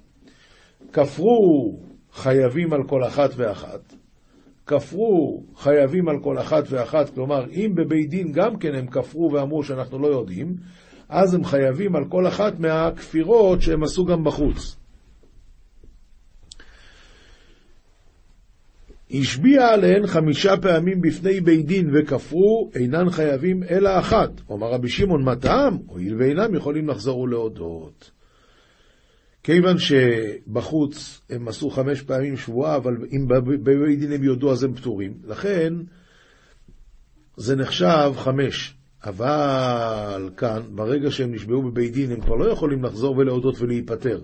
כפרו 0.93 1.79
חייבים 2.11 2.73
על 2.73 2.83
כל 2.87 3.03
אחת 3.03 3.29
ואחת, 3.35 3.93
כפרו 4.65 5.43
חייבים 5.55 6.09
על 6.09 6.19
כל 6.23 6.39
אחת 6.39 6.63
ואחת, 6.69 7.09
כלומר, 7.09 7.45
אם 7.51 7.71
בבית 7.75 8.09
דין 8.09 8.31
גם 8.31 8.57
כן 8.57 8.75
הם 8.75 8.87
כפרו 8.87 9.31
ואמרו 9.33 9.63
שאנחנו 9.63 9.99
לא 9.99 10.07
יודעים, 10.07 10.55
אז 11.09 11.33
הם 11.33 11.43
חייבים 11.43 11.95
על 11.95 12.03
כל 12.09 12.27
אחת 12.27 12.59
מהכפירות 12.59 13.61
שהם 13.61 13.83
עשו 13.83 14.05
גם 14.05 14.23
בחוץ. 14.23 14.77
השביע 19.11 19.67
עליהן 19.67 20.07
חמישה 20.07 20.57
פעמים 20.57 21.01
בפני 21.01 21.41
בית 21.41 21.65
דין 21.65 21.89
וכפרו, 21.93 22.71
אינן 22.75 23.09
חייבים 23.09 23.63
אלא 23.63 23.99
אחת. 23.99 24.29
אומר 24.49 24.67
רבי 24.67 24.89
שמעון, 24.89 25.23
מה 25.23 25.35
טעם? 25.35 25.77
הואיל 25.85 26.15
ואינם 26.19 26.55
יכולים 26.55 26.87
לחזור 26.87 27.19
ולהודות. 27.19 28.11
כיוון 29.43 29.75
שבחוץ 29.77 31.21
הם 31.29 31.47
עשו 31.47 31.69
חמש 31.69 32.01
פעמים 32.01 32.37
שבועה, 32.37 32.75
אבל 32.75 32.97
אם 33.11 33.27
בבית 33.63 33.99
דין 33.99 34.11
הם 34.11 34.23
יודו 34.23 34.51
אז 34.51 34.63
הם 34.63 34.73
פטורים. 34.73 35.13
לכן 35.23 35.73
זה 37.37 37.55
נחשב 37.55 38.11
חמש. 38.15 38.77
אבל 39.03 40.29
כאן, 40.37 40.61
ברגע 40.75 41.11
שהם 41.11 41.33
נשבעו 41.33 41.61
בבית 41.61 41.93
דין, 41.93 42.11
הם 42.11 42.21
כבר 42.21 42.35
לא 42.35 42.45
יכולים 42.51 42.83
לחזור 42.83 43.17
ולהודות 43.17 43.61
ולהיפטר. 43.61 44.19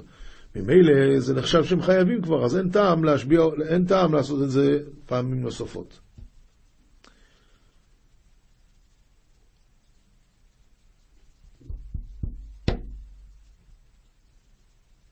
ממילא 0.55 1.19
זה 1.19 1.33
נחשב 1.33 1.63
שהם 1.63 1.81
חייבים 1.81 2.21
כבר, 2.21 2.45
אז 2.45 2.57
אין 2.57 2.69
טעם 2.69 3.03
להשביע, 3.03 3.39
אין 3.69 3.85
טעם 3.85 4.13
לעשות 4.13 4.43
את 4.43 4.49
זה 4.49 4.79
פעמים 5.05 5.41
נוספות. 5.41 5.99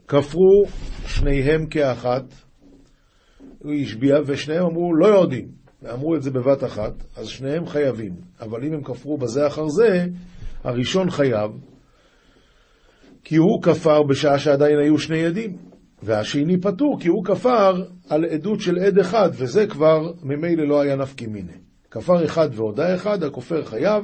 כפרו 0.08 0.66
שניהם 1.06 1.66
כאחת, 1.66 2.24
הוא 3.60 3.74
השביע, 3.74 4.16
ושניהם 4.26 4.66
אמרו 4.66 4.96
לא 4.96 5.08
יודעים, 5.08 5.48
ואמרו 5.82 6.16
את 6.16 6.22
זה 6.22 6.32
בבת 6.32 6.64
אחת, 6.64 6.94
אז 7.18 7.28
שניהם 7.28 7.66
חייבים. 7.66 8.16
אבל 8.40 8.64
אם 8.64 8.74
הם 8.74 8.84
כפרו 8.84 9.18
בזה 9.18 9.48
אחר 9.48 9.68
זה, 9.68 10.06
הראשון 10.64 11.10
חייב, 11.10 11.52
כי 13.24 13.36
הוא 13.36 13.62
כפר 13.62 14.04
בשעה 14.04 14.40
שעדיין 14.40 14.80
היו 14.80 15.00
שני 15.00 15.26
עדים, 15.26 15.58
והשני 16.04 16.62
פטור 16.62 17.00
כי 17.00 17.08
הוא 17.08 17.26
כפר 17.26 17.84
על 18.10 18.26
עדות 18.26 18.60
של 18.62 18.80
עד 18.80 19.00
אחד, 19.00 19.30
וזה 19.34 19.68
כבר 19.68 20.12
ממילא 20.24 20.68
לא 20.68 20.82
היה 20.82 20.96
נפקי 20.96 21.28
מיני. 21.28 21.54
כפר 21.92 22.26
אחד 22.26 22.50
והודה 22.52 22.96
אחד, 22.96 23.24
הכופר 23.24 23.66
חייב. 23.66 24.04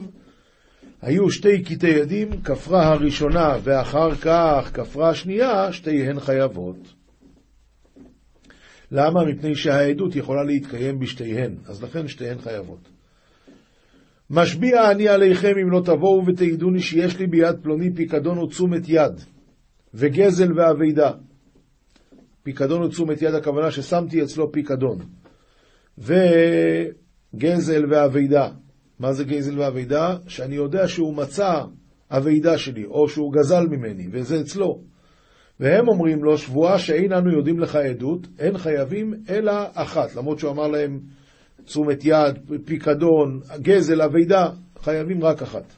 היו 1.01 1.29
שתי 1.29 1.63
קטעי 1.63 2.01
עדים, 2.01 2.41
כפרה 2.41 2.87
הראשונה 2.87 3.57
ואחר 3.63 4.15
כך 4.15 4.71
כפרה 4.73 5.09
השנייה, 5.09 5.73
שתיהן 5.73 6.19
חייבות. 6.19 6.93
למה? 8.91 9.25
מפני 9.25 9.55
שהעדות 9.55 10.15
יכולה 10.15 10.43
להתקיים 10.43 10.99
בשתיהן, 10.99 11.55
אז 11.65 11.83
לכן 11.83 12.07
שתיהן 12.07 12.37
חייבות. 12.39 12.96
משביע 14.29 14.91
אני 14.91 15.07
עליכם 15.07 15.53
אם 15.61 15.71
לא 15.71 15.81
תבואו 15.85 16.25
ותעידוני 16.27 16.79
שיש 16.79 17.19
לי 17.19 17.27
ביד 17.27 17.55
פלוני 17.61 17.93
פיקדון 17.95 18.37
ותשומת 18.37 18.81
יד, 18.87 19.13
וגזל 19.93 20.59
ואבידה. 20.59 21.11
פיקדון 22.43 22.83
ותשומת 22.83 23.21
יד 23.21 23.33
הכוונה 23.33 23.71
ששמתי 23.71 24.23
אצלו 24.23 24.51
פיקדון. 24.51 24.97
וגזל 25.97 27.85
ואבידה. 27.89 28.49
מה 28.99 29.13
זה 29.13 29.23
גזל 29.23 29.59
ואבידה? 29.59 30.17
שאני 30.27 30.55
יודע 30.55 30.87
שהוא 30.87 31.15
מצא 31.15 31.63
אבידה 32.11 32.57
שלי, 32.57 32.85
או 32.85 33.09
שהוא 33.09 33.33
גזל 33.33 33.67
ממני, 33.67 34.07
וזה 34.11 34.41
אצלו. 34.41 34.81
והם 35.59 35.87
אומרים 35.87 36.23
לו, 36.23 36.37
שבועה 36.37 36.79
שאין 36.79 37.13
אנו 37.13 37.31
יודעים 37.37 37.59
לך 37.59 37.75
עדות, 37.75 38.27
אין 38.39 38.57
חייבים 38.57 39.13
אלא 39.29 39.53
אחת, 39.73 40.15
למרות 40.15 40.39
שהוא 40.39 40.51
אמר 40.51 40.67
להם, 40.67 40.99
תשומת 41.67 42.05
יד, 42.05 42.35
פיקדון, 42.65 43.39
גזל, 43.61 44.01
אבידה, 44.01 44.49
חייבים 44.81 45.23
רק 45.23 45.41
אחת. 45.41 45.73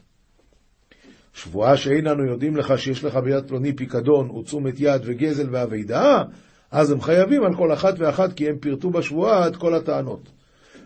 שבועה 1.34 1.76
שאין 1.76 2.06
אנו 2.06 2.24
יודעים 2.24 2.56
לך 2.56 2.78
שיש 2.78 3.04
לך 3.04 3.16
ביד 3.16 3.48
פלוני 3.48 3.76
פיקדון 3.76 4.30
ותשומת 4.30 4.74
יד 4.78 5.02
וגזל 5.04 5.46
ואבידה, 5.50 6.22
אז 6.70 6.90
הם 6.90 7.00
חייבים 7.00 7.42
על 7.44 7.54
כל 7.56 7.72
אחת 7.72 7.94
ואחת 7.98 8.32
כי 8.32 8.48
הם 8.48 8.58
פירטו 8.58 8.90
בשבועה 8.90 9.48
את 9.48 9.56
כל 9.56 9.74
הטענות. 9.74 10.28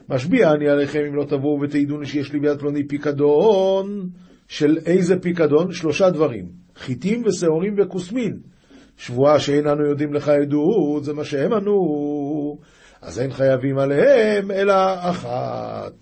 משביע 0.09 0.51
אני 0.51 0.69
עליכם 0.69 1.01
אם 1.09 1.15
לא 1.15 1.25
תבואו 1.25 1.61
ותעידוני 1.61 2.07
שיש 2.07 2.33
לי 2.33 2.41
ביד 2.41 2.59
פלוני 2.59 2.89
פיקדון, 2.89 4.09
של 4.49 4.79
איזה 4.87 5.19
פיקדון? 5.19 5.73
שלושה 5.73 6.11
דברים, 6.11 6.49
חיטים 6.77 7.23
ושעורים 7.27 7.75
וכוסמין, 7.79 8.39
שבועה 8.97 9.41
שאין 9.41 9.67
אנו 9.69 9.87
יודעים 9.87 10.15
לך 10.15 10.29
עדות, 10.29 11.05
זה 11.05 11.13
מה 11.13 11.25
שהם 11.25 11.53
ענו, 11.53 11.75
אז 13.05 13.21
אין 13.21 13.33
חייבים 13.33 13.79
עליהם 13.79 14.51
אלא 14.51 14.75
אחת. 14.99 15.93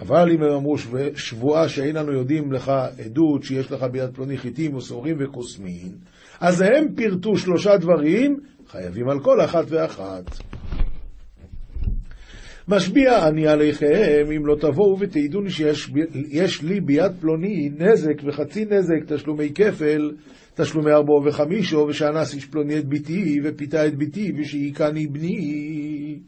אבל 0.00 0.30
אם 0.30 0.42
הם 0.42 0.52
אמרו 0.52 0.76
שבועה 1.16 1.68
שאין 1.68 1.96
אנו 1.96 2.12
יודעים 2.12 2.52
לך 2.52 2.72
עדות 3.04 3.42
שיש 3.42 3.72
לך 3.72 3.82
ביד 3.82 4.14
פלוני 4.14 4.38
חיטים 4.38 4.74
ושעורים 4.74 5.16
וכוסמין, 5.20 5.92
אז 6.40 6.60
הם 6.60 6.94
פירטו 6.96 7.36
שלושה 7.36 7.76
דברים, 7.76 8.40
חייבים 8.68 9.08
על 9.08 9.20
כל 9.20 9.44
אחת 9.44 9.64
ואחת. 9.68 10.24
משביע 12.68 13.28
אני 13.28 13.46
עליכם, 13.46 14.24
אם 14.36 14.46
לא 14.46 14.56
תבואו 14.60 14.98
ותעידוני 15.00 15.50
שיש 15.50 16.62
לי 16.62 16.80
ביד 16.80 17.12
פלוני 17.20 17.70
נזק 17.78 18.22
וחצי 18.24 18.64
נזק, 18.64 19.12
תשלומי 19.12 19.50
כפל, 19.54 20.10
תשלומי 20.54 20.90
ארבעו 20.90 21.24
וחמישו, 21.24 21.86
ושאנס 21.88 22.34
איש 22.34 22.44
פלוני 22.44 22.78
את 22.78 22.84
ביתי, 22.84 23.40
ופיתה 23.44 23.86
את 23.86 23.94
ביתי, 23.94 24.32
ושהיכני 24.38 25.06
בני. 25.06 26.18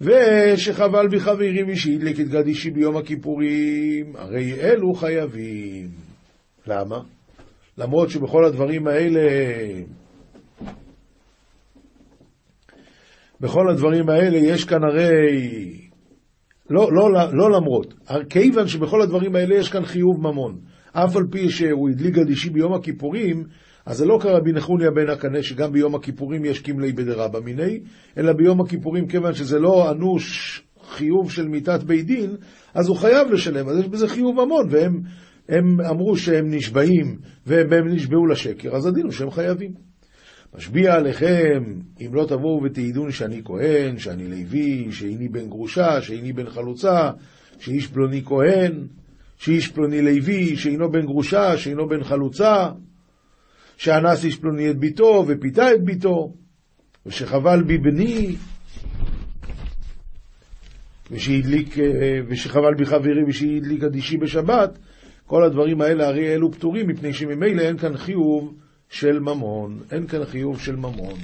ושחבל 0.00 1.08
בי 1.08 1.20
חברי 1.20 1.72
ושהדליק 1.72 2.20
את 2.20 2.28
גד 2.28 2.46
אישי 2.46 2.70
ביום 2.70 2.96
הכיפורים, 2.96 4.16
הרי 4.16 4.54
אלו 4.60 4.94
חייבים. 4.94 5.88
למה? 6.66 6.98
למרות 7.78 8.10
שבכל 8.10 8.44
הדברים 8.44 8.86
האלה 8.86 9.20
בכל 13.40 13.70
הדברים 13.70 14.08
האלה 14.08 14.38
יש 14.38 14.64
כאן 14.64 14.84
הרי, 14.84 15.10
לא, 16.70 16.88
לא, 16.92 17.10
לא 17.32 17.50
למרות, 17.50 17.94
כיוון 18.30 18.66
שבכל 18.66 19.02
הדברים 19.02 19.36
האלה 19.36 19.54
יש 19.54 19.68
כאן 19.68 19.84
חיוב 19.84 20.20
ממון. 20.20 20.58
אף 20.92 21.16
על 21.16 21.24
פי 21.30 21.50
שהוא 21.50 21.88
הדליק 21.90 22.18
על 22.18 22.28
אישי 22.28 22.50
ביום 22.50 22.74
הכיפורים, 22.74 23.44
אז 23.86 23.96
זה 23.96 24.06
לא 24.06 24.18
כרבי 24.22 24.52
נחוניה 24.52 24.90
בן 24.90 25.10
הקנה 25.10 25.42
שגם 25.42 25.72
ביום 25.72 25.94
הכיפורים 25.94 26.44
יש 26.44 26.60
כמלי 26.60 26.92
בדרבא 26.92 27.40
מיני, 27.40 27.80
אלא 28.18 28.32
ביום 28.32 28.60
הכיפורים, 28.60 29.06
כיוון 29.06 29.32
שזה 29.34 29.58
לא 29.58 29.90
אנוש 29.90 30.62
חיוב 30.82 31.30
של 31.30 31.48
מיתת 31.48 31.82
בית 31.82 32.06
דין, 32.06 32.36
אז 32.74 32.88
הוא 32.88 32.96
חייב 32.96 33.28
לשלם, 33.30 33.68
אז 33.68 33.78
יש 33.78 33.88
בזה 33.88 34.08
חיוב 34.08 34.34
ממון, 34.44 34.66
והם 34.70 35.00
הם 35.48 35.80
אמרו 35.90 36.16
שהם 36.16 36.54
נשבעים, 36.54 37.18
והם 37.46 37.88
נשבעו 37.88 38.26
לשקר, 38.26 38.76
אז 38.76 38.86
הדין 38.86 39.02
הוא 39.02 39.12
שהם 39.12 39.30
חייבים. 39.30 39.70
משביע 40.56 40.94
עליכם, 40.94 41.64
אם 42.00 42.14
לא 42.14 42.24
תבואו 42.24 42.62
ותעידון 42.62 43.10
שאני 43.10 43.40
כהן, 43.44 43.98
שאני 43.98 44.28
לוי, 44.28 44.92
שאיני 44.92 45.28
בן 45.28 45.48
גרושה, 45.48 46.02
שאיני 46.02 46.32
בן 46.32 46.46
חלוצה, 46.46 47.10
שאיש 47.58 47.86
פלוני 47.86 48.22
כהן, 48.24 48.86
שאיש 49.38 49.68
פלוני 49.68 50.02
לוי, 50.02 50.56
שאינו 50.56 50.90
בן 50.92 51.06
גרושה, 51.06 51.56
שאינו 51.56 51.88
בן 51.88 52.04
חלוצה, 52.04 52.68
שאנס 53.76 54.24
איש 54.24 54.36
פלוני 54.36 54.70
את 54.70 54.76
ביתו 54.76 55.24
ופיתה 55.28 55.72
את 55.74 55.84
ביתו, 55.84 56.32
ושחבל 57.06 57.62
בי 57.62 57.78
בני, 57.78 58.36
ושהדליק, 61.10 61.76
ושחבל 62.28 62.74
בי 62.74 62.86
חברי 62.86 63.24
ושהדליק 63.28 63.84
אדישי 63.84 64.16
בשבת, 64.16 64.78
כל 65.26 65.44
הדברים 65.44 65.80
האלה 65.80 66.06
הרי 66.06 66.34
אלו 66.34 66.52
פטורים, 66.52 66.88
מפני 66.88 67.12
שממילא 67.12 67.62
אין 67.62 67.76
כאן 67.76 67.96
חיוב 67.96 68.54
של 68.90 69.18
ממון, 69.18 69.82
אין 69.90 70.06
כאן 70.06 70.24
חיוב 70.24 70.60
של 70.60 70.76
ממון. 70.76 71.18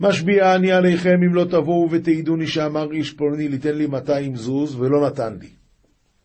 משביע 0.00 0.54
אני 0.54 0.72
עליכם 0.72 1.22
אם 1.26 1.34
לא 1.34 1.44
תבואו 1.44 1.88
ותעידוני 1.90 2.46
שאמר 2.46 2.92
איש 2.92 3.12
פלוני 3.12 3.48
ליתן 3.48 3.74
לי 3.74 3.86
200 3.86 4.36
זוז 4.36 4.80
ולא 4.80 5.06
נתן 5.06 5.36
לי. 5.40 5.48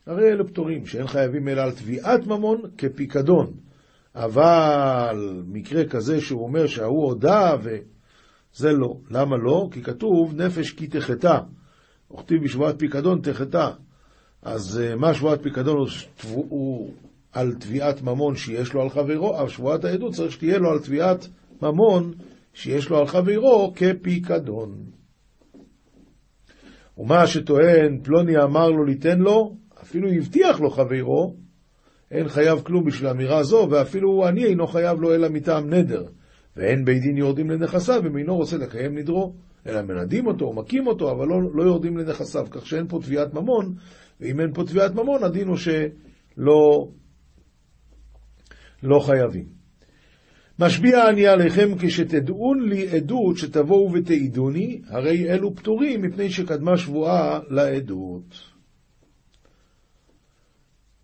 הרי 0.07 0.31
אלה 0.31 0.43
פטורים 0.43 0.85
שאין 0.85 1.07
חייבים 1.07 1.47
אלא 1.47 1.61
על 1.61 1.71
תביעת 1.71 2.27
ממון 2.27 2.61
כפיקדון. 2.77 3.53
אבל 4.15 5.43
מקרה 5.47 5.85
כזה 5.85 6.21
שהוא 6.21 6.43
אומר 6.43 6.67
שההוא 6.67 7.05
הודה 7.05 7.55
וזה 7.61 8.71
לא. 8.71 8.97
למה 9.09 9.37
לא? 9.37 9.69
כי 9.71 9.81
כתוב 9.81 10.41
נפש 10.41 10.71
כי 10.71 10.87
תחתה. 10.87 11.39
וכתיב 12.11 12.43
בשבועת 12.43 12.79
פיקדון 12.79 13.19
תחתה. 13.21 13.69
אז 14.41 14.81
אה, 14.81 14.95
מה 14.95 15.13
שבועת 15.13 15.43
פיקדון 15.43 15.87
הוא 16.23 16.93
על 17.33 17.53
תביעת 17.53 18.01
ממון 18.01 18.35
שיש 18.35 18.73
לו 18.73 18.81
על 18.81 18.89
חברו, 18.89 19.39
אבל 19.39 19.49
שבועת 19.49 19.85
העדות 19.85 20.13
צריך 20.13 20.31
שתהיה 20.31 20.57
לו 20.57 20.69
על 20.71 20.79
תביעת 20.79 21.27
ממון 21.61 22.13
שיש 22.53 22.89
לו 22.89 22.97
על 22.97 23.07
חברו 23.07 23.73
כפיקדון. 23.75 24.71
ומה 26.97 27.27
שטוען 27.27 27.99
פלוני 28.03 28.37
אמר 28.43 28.69
לו 28.69 28.85
ליתן 28.85 29.19
לו, 29.19 29.55
אפילו 29.81 30.09
הבטיח 30.11 30.61
לו 30.61 30.69
חברו, 30.69 31.35
אין 32.11 32.27
חייב 32.27 32.59
כלום 32.59 32.85
בשביל 32.85 33.07
האמירה 33.07 33.43
זו, 33.43 33.67
ואפילו 33.71 34.27
אני 34.27 34.45
אינו 34.45 34.67
חייב 34.67 35.01
לו 35.01 35.13
אלא 35.13 35.29
מטעם 35.29 35.73
נדר. 35.73 36.05
ואין 36.57 36.85
בית 36.85 37.01
דין 37.01 37.17
יורדים 37.17 37.49
לנכסיו, 37.49 38.01
אם 38.07 38.17
אינו 38.17 38.35
רוצה 38.35 38.57
לקיים 38.57 38.97
נדרו, 38.97 39.33
אלא 39.67 39.81
מנדים 39.81 40.27
אותו 40.27 40.45
או 40.45 40.53
מכים 40.53 40.87
אותו, 40.87 41.11
אבל 41.11 41.27
לא, 41.27 41.35
לא 41.53 41.63
יורדים 41.63 41.97
לנכסיו, 41.97 42.45
כך 42.51 42.65
שאין 42.65 42.87
פה 42.87 42.99
תביעת 43.01 43.33
ממון, 43.33 43.73
ואם 44.21 44.39
אין 44.39 44.53
פה 44.53 44.63
תביעת 44.63 44.91
ממון, 44.95 45.23
הדין 45.23 45.47
הוא 45.47 45.57
שלא 45.57 46.87
לא 48.83 48.99
חייבים. 48.99 49.45
משביע 50.59 51.09
אני 51.09 51.27
עליכם 51.27 51.69
כשתדעון 51.79 52.69
לי 52.69 52.89
עדות 52.89 53.37
שתבואו 53.37 53.93
ותעידוני, 53.93 54.81
הרי 54.87 55.29
אלו 55.29 55.55
פטורים 55.55 56.01
מפני 56.01 56.29
שקדמה 56.29 56.77
שבועה 56.77 57.39
לעדות. 57.49 58.53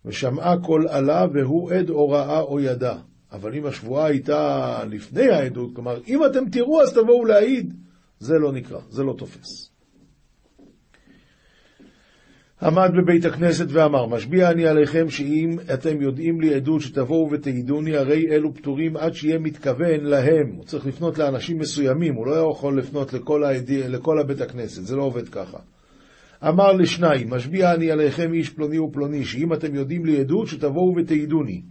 ושמעה 0.05 0.55
כל 0.63 0.85
עלה 0.89 1.25
והוא 1.33 1.71
עד 1.71 1.89
או 1.89 2.09
ראה 2.09 2.39
או 2.39 2.59
ידע. 2.59 2.95
אבל 3.31 3.55
אם 3.55 3.65
השבועה 3.65 4.05
הייתה 4.05 4.83
לפני 4.89 5.29
העדות, 5.29 5.75
כלומר, 5.75 6.01
אם 6.07 6.25
אתם 6.25 6.49
תראו 6.49 6.81
אז 6.81 6.93
תבואו 6.93 7.25
להעיד, 7.25 7.73
זה 8.19 8.33
לא 8.33 8.51
נקרא, 8.51 8.79
זה 8.89 9.03
לא 9.03 9.13
תופס. 9.17 9.68
עמד 12.63 12.91
בבית 12.97 13.25
הכנסת 13.25 13.65
ואמר, 13.69 14.05
משביע 14.05 14.51
אני 14.51 14.67
עליכם 14.67 15.09
שאם 15.09 15.55
אתם 15.73 16.01
יודעים 16.01 16.41
לי 16.41 16.55
עדות 16.55 16.81
שתבואו 16.81 17.29
ותעידוני, 17.31 17.97
הרי 17.97 18.27
אלו 18.31 18.53
פטורים 18.53 18.97
עד 18.97 19.13
שיהיה 19.13 19.39
מתכוון 19.39 20.03
להם. 20.03 20.53
הוא 20.55 20.65
צריך 20.65 20.87
לפנות 20.87 21.17
לאנשים 21.17 21.59
מסוימים, 21.59 22.15
הוא 22.15 22.27
לא 22.27 22.51
יכול 22.51 22.79
לפנות 22.79 23.13
לכל, 23.13 23.43
העדי, 23.43 23.87
לכל 23.87 24.19
הבית 24.19 24.41
הכנסת, 24.41 24.85
זה 24.85 24.95
לא 24.95 25.03
עובד 25.03 25.29
ככה. 25.29 25.57
אמר 26.47 26.71
לשניים, 26.73 27.29
משביע 27.29 27.73
אני 27.73 27.91
עליכם 27.91 28.33
איש 28.33 28.49
פלוני 28.49 28.79
ופלוני, 28.79 29.25
שאם 29.25 29.53
אתם 29.53 29.75
יודעים 29.75 30.05
לי 30.05 30.19
עדות, 30.19 30.47
שתבואו 30.47 30.95
ותעידוני. 30.97 31.61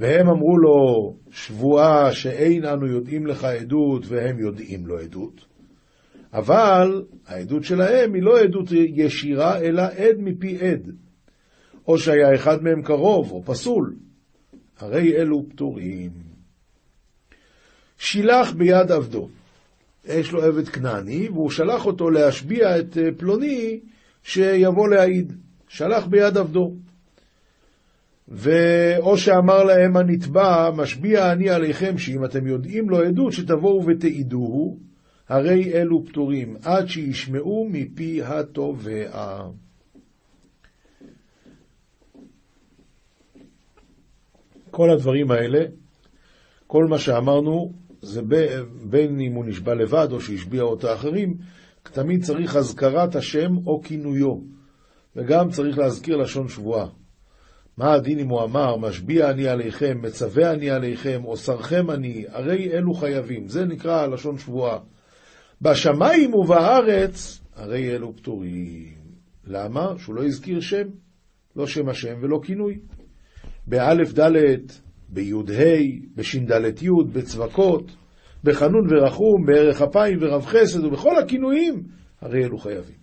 והם 0.00 0.28
אמרו 0.28 0.58
לו, 0.58 1.14
שבועה 1.30 2.12
שאין 2.12 2.64
אנו 2.64 2.86
יודעים 2.86 3.26
לך 3.26 3.44
עדות, 3.44 4.04
והם 4.08 4.38
יודעים 4.38 4.86
לו 4.86 4.98
עדות. 4.98 5.51
אבל 6.32 7.04
העדות 7.26 7.64
שלהם 7.64 8.14
היא 8.14 8.22
לא 8.22 8.40
עדות 8.40 8.68
ישירה, 8.72 9.58
אלא 9.60 9.82
עד 9.82 10.16
מפי 10.18 10.58
עד. 10.58 10.90
או 11.88 11.98
שהיה 11.98 12.34
אחד 12.34 12.62
מהם 12.62 12.82
קרוב, 12.82 13.32
או 13.32 13.42
פסול. 13.44 13.94
הרי 14.78 15.16
אלו 15.16 15.44
פטורים. 15.48 16.10
שילח 17.98 18.52
ביד 18.52 18.92
עבדו. 18.92 19.28
יש 20.04 20.32
לו 20.32 20.42
עבד 20.42 20.68
כנעני, 20.68 21.28
והוא 21.28 21.50
שלח 21.50 21.86
אותו 21.86 22.10
להשביע 22.10 22.78
את 22.78 22.98
אה, 22.98 23.08
פלוני 23.16 23.80
שיבוא 24.22 24.88
להעיד. 24.88 25.32
שלח 25.68 26.06
ביד 26.06 26.36
עבדו. 26.36 26.74
ואו 28.28 29.18
שאמר 29.18 29.64
להם 29.64 29.96
הנתבע, 29.96 30.70
משביע 30.76 31.32
אני 31.32 31.50
עליכם 31.50 31.98
שאם 31.98 32.24
אתם 32.24 32.46
יודעים 32.46 32.90
לו 32.90 33.02
עדות, 33.02 33.32
שתבואו 33.32 33.86
ותעידוהו, 33.86 34.78
הרי 35.32 35.72
אלו 35.72 36.04
פטורים, 36.04 36.56
עד 36.64 36.86
שישמעו 36.86 37.68
מפי 37.70 38.22
התובע. 38.22 39.42
כל 44.70 44.90
הדברים 44.90 45.30
האלה, 45.30 45.64
כל 46.66 46.84
מה 46.84 46.98
שאמרנו, 46.98 47.72
זה 48.00 48.22
בין 48.90 49.20
אם 49.20 49.32
הוא 49.32 49.44
נשבע 49.44 49.74
לבד 49.74 50.08
או 50.10 50.20
שהשביע 50.20 50.62
אותה 50.62 50.94
אחרים, 50.94 51.34
תמיד 51.82 52.22
צריך 52.22 52.56
אזכרת 52.56 53.16
השם 53.16 53.56
או 53.66 53.82
כינויו, 53.82 54.36
וגם 55.16 55.50
צריך 55.50 55.78
להזכיר 55.78 56.16
לשון 56.16 56.48
שבועה. 56.48 56.88
מה 57.76 57.92
הדין 57.92 58.18
אם 58.18 58.28
הוא 58.28 58.42
אמר, 58.42 58.76
משביע 58.76 59.30
אני 59.30 59.48
עליכם, 59.48 59.98
מצווה 60.02 60.52
אני 60.52 60.70
עליכם, 60.70 61.20
או 61.24 61.36
שרכם 61.36 61.90
אני, 61.90 62.24
הרי 62.28 62.72
אלו 62.72 62.94
חייבים. 62.94 63.48
זה 63.48 63.64
נקרא 63.64 64.06
לשון 64.06 64.38
שבועה. 64.38 64.78
בשמיים 65.62 66.34
ובארץ, 66.34 67.40
הרי 67.54 67.90
אלו 67.90 68.16
פטורים. 68.16 68.94
למה? 69.44 69.94
שהוא 69.98 70.14
לא 70.14 70.24
הזכיר 70.24 70.60
שם, 70.60 70.88
לא 71.56 71.66
שם 71.66 71.88
השם 71.88 72.14
ולא 72.22 72.40
כינוי. 72.42 72.78
באלף 73.66 74.12
דלת, 74.12 74.80
בי"ה, 75.08 75.42
בש"ד 76.14 76.82
י', 76.82 76.88
בצבקות, 77.12 77.96
בחנון 78.44 78.86
ורחום, 78.90 79.46
בערך 79.46 79.82
אפיים 79.82 80.18
ורב 80.20 80.46
חסד, 80.46 80.84
ובכל 80.84 81.18
הכינויים, 81.18 81.82
הרי 82.20 82.44
אלו 82.44 82.58
חייבים. 82.58 82.96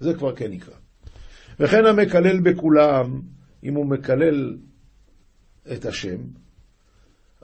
זה 0.00 0.14
כבר 0.14 0.36
כן 0.36 0.50
נקרא. 0.50 0.74
וכן 1.60 1.86
המקלל 1.86 2.40
בכולם, 2.40 3.20
אם 3.64 3.74
הוא 3.74 3.90
מקלל 3.90 4.56
את 5.72 5.84
השם, 5.84 6.18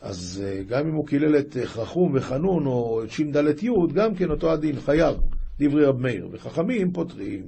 אז 0.02 0.44
אה, 0.44 0.62
גם 0.62 0.88
אם 0.88 0.94
הוא 0.94 1.06
קילל 1.06 1.38
את 1.38 1.56
אה, 1.56 1.66
חכום 1.66 2.12
וחנון 2.14 2.66
או 2.66 3.04
את 3.04 3.10
ש"ד 3.10 3.36
י', 3.62 3.70
גם 3.94 4.14
כן 4.14 4.30
אותו 4.30 4.52
הדין, 4.52 4.80
חייב, 4.80 5.16
דברי 5.58 5.84
רב 5.84 5.96
מאיר. 6.00 6.28
וחכמים 6.32 6.92
פותרים. 6.92 7.44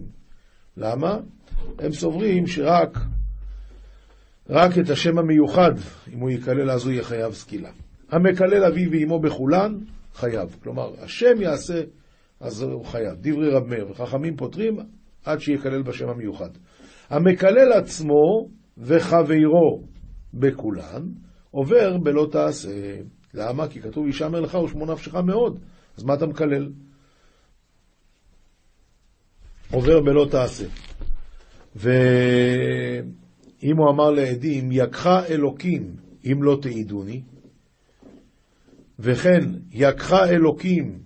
למה? 0.77 1.19
הם 1.79 1.93
סוברים 1.93 2.47
שרק 2.47 2.99
רק 4.51 4.79
את 4.79 4.91
השם 4.91 5.19
המיוחד, 5.19 5.73
אם 6.13 6.19
הוא 6.19 6.31
יקלל 6.31 6.71
אז 6.71 6.85
הוא 6.85 6.93
יהיה 6.93 7.05
חייב 7.05 7.33
סקילה. 7.33 7.71
המקלל 8.11 8.65
אביו 8.65 8.91
ואמו 8.93 9.21
בכולן, 9.21 9.79
חייב. 10.15 10.57
כלומר, 10.63 10.91
השם 10.99 11.41
יעשה, 11.41 11.83
אז 12.41 12.63
הוא 12.63 12.85
חייב. 12.85 13.15
דברי 13.21 13.51
רב 13.51 13.67
מאיר, 13.67 13.91
וחכמים 13.91 14.37
פותרים 14.37 14.77
עד 15.25 15.41
שיקלל 15.41 15.83
בשם 15.83 16.09
המיוחד. 16.09 16.51
המקלל 17.11 17.73
עצמו 17.73 18.49
וחברו 18.79 19.83
בכולן, 20.35 21.03
עובר 21.55 21.99
בלא 21.99 22.29
תעשה. 22.33 22.97
למה? 23.35 23.69
כי 23.69 23.81
כתוב 23.81 24.09
ישמר 24.09 24.41
לך 24.41 24.55
ושמור 24.55 24.87
נפשך 24.87 25.15
מאוד. 25.15 25.59
אז 25.97 26.05
מה 26.05 26.15
אתה 26.15 26.27
מקלל? 26.27 26.73
עובר 29.71 30.01
בלא 30.01 30.27
תעשה. 30.31 30.67
ואם 31.77 33.07
הוא 33.77 33.91
אמר 33.91 34.11
לעדים, 34.11 34.73
יקחה 34.73 35.27
אלוקים 35.27 35.97
אם 36.25 36.43
לא 36.43 36.59
תעידוני, 36.63 37.23
וכן 38.99 39.45
יקחה 39.71 40.25
אלוקים 40.29 41.03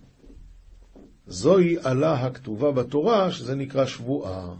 זוהי 1.27 1.77
עלה 1.83 2.13
הכתובה 2.13 2.73
בתורה, 2.73 3.33
שזה 3.33 3.55
נקרא 3.55 3.87
שבועה. 3.87 4.55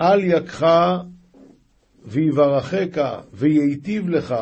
אל 0.00 0.24
יקחה 0.24 1.02
ויברכך 2.08 3.20
וייטיב 3.32 4.08
לך, 4.08 4.34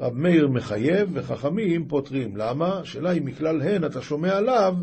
רב 0.00 0.12
מאיר 0.14 0.48
מחייב 0.48 1.10
וחכמים 1.12 1.88
פותרים. 1.88 2.36
למה? 2.36 2.78
השאלה 2.78 3.12
אם 3.12 3.24
מכלל 3.24 3.62
הן 3.62 3.84
אתה 3.84 4.02
שומע 4.02 4.36
עליו, 4.36 4.74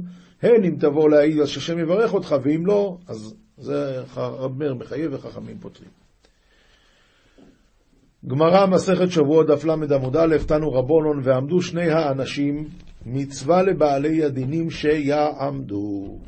הן 0.41 0.63
אם 0.63 0.75
תבוא 0.80 1.10
להעיד 1.10 1.39
אז 1.39 1.49
שהשם 1.49 1.80
יברך 1.80 2.13
אותך, 2.13 2.36
ואם 2.43 2.65
לא, 2.65 2.97
אז 3.08 3.36
זה 3.58 4.04
רב 4.15 4.58
מאיר 4.58 4.73
מחייב 4.73 5.13
וחכמים 5.13 5.58
פותרים. 5.60 5.89
גמרא, 8.27 8.65
מסכת 8.65 9.12
שבועות, 9.12 9.47
דף 9.47 9.65
ל 9.65 9.93
עמוד 9.93 10.17
א', 10.17 10.38
תנו 10.47 10.71
רבונון, 10.71 11.19
ועמדו 11.23 11.62
שני 11.62 11.89
האנשים, 11.89 12.67
מצווה 13.06 13.63
לבעלי 13.63 14.23
הדינים 14.23 14.69
שיעמדו. 14.69 16.19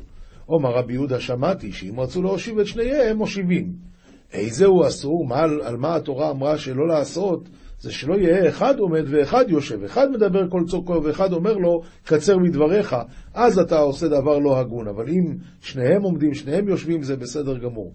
אומר 0.48 0.70
רבי 0.70 0.92
יהודה, 0.92 1.20
שמעתי 1.20 1.72
שאם 1.72 2.00
רצו 2.00 2.22
להושיב 2.22 2.58
את 2.58 2.66
שניהם, 2.66 3.16
מושיבים. 3.16 3.93
איזה 4.34 4.66
הוא 4.66 4.86
אסור? 4.86 5.26
מה, 5.28 5.42
על 5.42 5.76
מה 5.76 5.96
התורה 5.96 6.30
אמרה 6.30 6.58
שלא 6.58 6.88
לעשות? 6.88 7.48
זה 7.80 7.92
שלא 7.92 8.14
יהיה 8.14 8.48
אחד 8.48 8.78
עומד 8.78 9.04
ואחד 9.06 9.44
יושב, 9.48 9.84
אחד 9.84 10.10
מדבר 10.10 10.50
כל 10.50 10.62
צורכו 10.66 11.02
ואחד 11.04 11.32
אומר 11.32 11.52
לו, 11.52 11.80
קצר 12.04 12.38
מדבריך, 12.38 12.96
אז 13.34 13.58
אתה 13.58 13.78
עושה 13.78 14.08
דבר 14.08 14.38
לא 14.38 14.58
הגון. 14.58 14.88
אבל 14.88 15.08
אם 15.08 15.36
שניהם 15.60 16.02
עומדים, 16.02 16.34
שניהם 16.34 16.68
יושבים, 16.68 17.02
זה 17.02 17.16
בסדר 17.16 17.58
גמור. 17.58 17.94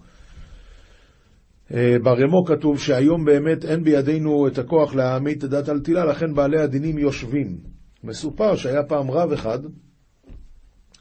אה, 1.73 1.95
ברמו 2.03 2.45
כתוב 2.45 2.79
שהיום 2.79 3.25
באמת 3.25 3.65
אין 3.65 3.83
בידינו 3.83 4.47
את 4.47 4.57
הכוח 4.57 4.95
להעמיד 4.95 5.37
את 5.37 5.43
הדת 5.43 5.69
על 5.69 5.79
תילה, 5.79 6.05
לכן 6.05 6.33
בעלי 6.33 6.59
הדינים 6.59 6.97
יושבים. 6.97 7.57
מסופר 8.03 8.55
שהיה 8.55 8.83
פעם 8.83 9.11
רב 9.11 9.31
אחד 9.31 9.59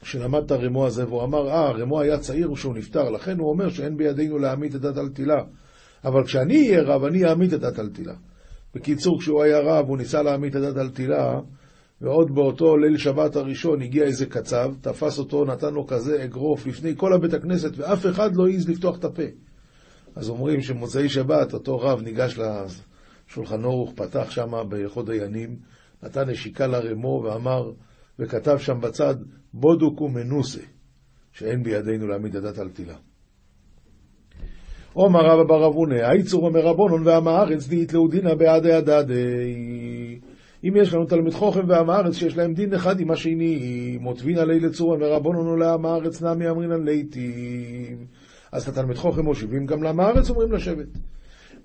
שלמד 0.03 0.43
את 0.45 0.51
הרמו 0.51 0.85
הזה, 0.85 1.07
והוא 1.07 1.23
אמר, 1.23 1.49
אה, 1.49 1.67
הרמו 1.67 2.01
היה 2.01 2.17
צעיר 2.17 2.49
כשהוא 2.53 2.75
נפטר, 2.75 3.09
לכן 3.09 3.39
הוא 3.39 3.49
אומר 3.49 3.69
שאין 3.69 3.97
בידינו 3.97 4.37
להעמיד 4.37 4.75
את 4.75 4.83
תילה. 5.13 5.43
אבל 6.05 6.23
כשאני 6.23 6.69
אהיה 6.69 6.81
רב, 6.81 7.03
אני 7.03 7.25
אעמיד 7.25 7.53
את 7.53 7.63
תילה. 7.93 8.13
בקיצור, 8.75 9.19
כשהוא 9.19 9.43
היה 9.43 9.59
רב, 9.59 9.85
הוא 9.87 9.97
ניסה 9.97 10.21
להעמיד 10.21 10.55
את 10.55 10.95
תילה, 10.95 11.39
ועוד 12.01 12.35
באותו 12.35 12.77
ליל 12.77 12.97
שבת 12.97 13.35
הראשון 13.35 13.81
הגיע 13.81 14.03
איזה 14.03 14.25
קצב, 14.25 14.71
תפס 14.81 15.19
אותו, 15.19 15.45
נתן 15.45 15.73
לו 15.73 15.87
כזה 15.87 16.23
אגרוף 16.23 16.67
לפני 16.67 16.93
כל 16.97 17.13
הבית 17.13 17.33
הכנסת, 17.33 17.71
ואף 17.77 18.05
אחד 18.05 18.35
לא 18.35 18.47
העז 18.47 18.69
לפתוח 18.69 18.97
את 18.97 19.03
הפה. 19.03 19.23
אז 20.15 20.29
אומרים 20.29 20.61
שמוצאי 20.61 21.09
שבת 21.09 21.53
אותו 21.53 21.79
רב 21.79 22.01
ניגש 22.01 22.39
לשולחן 22.39 23.63
אורוך, 23.63 23.93
פתח 23.95 24.31
שם 24.31 24.51
בחוד 24.69 25.09
הינים, 25.09 25.55
נתן 26.03 26.29
נשיקה 26.29 26.67
לרמו 26.67 27.23
ואמר, 27.25 27.71
וכתב 28.19 28.57
שם 28.57 28.79
בצד, 28.81 29.15
בודוק 29.53 30.01
ומנוסה, 30.01 30.61
שאין 31.31 31.63
בידינו 31.63 32.07
להעמיד 32.07 32.35
הדת 32.35 32.57
על 32.57 32.69
תילה. 32.69 32.95
עומר 34.93 35.19
רבא 35.19 35.43
בר 35.43 35.67
אבונה, 35.67 36.09
הייצור 36.09 36.47
אומר 36.47 36.59
רבונון 36.59 37.07
ועם 37.07 37.27
הארץ 37.27 37.67
דאית 37.67 37.93
לאודינא 37.93 38.33
בעדי 38.35 38.73
הדדי. 38.73 40.19
אם 40.63 40.73
יש 40.75 40.93
לנו 40.93 41.05
תלמיד 41.05 41.33
חוכם 41.33 41.69
ועם 41.69 41.89
הארץ 41.89 42.15
שיש 42.15 42.37
להם 42.37 42.53
דין 42.53 42.73
אחד 42.73 42.99
עם 42.99 43.11
השני, 43.11 43.97
מוטבין 44.01 44.37
עלי 44.37 44.59
לצורן 44.59 45.03
ורבונון 45.03 45.47
ולעם 45.47 45.85
הארץ 45.85 46.21
נמי 46.21 46.49
אמרינן 46.49 46.83
ליתים. 46.83 48.05
אז 48.51 48.63
את 48.63 48.69
התלמיד 48.69 48.97
חוכם 48.97 49.25
מושיבים 49.25 49.65
גם 49.65 49.83
לעם 49.83 49.99
הארץ 49.99 50.29
אומרים 50.29 50.51
לשבת. 50.51 50.87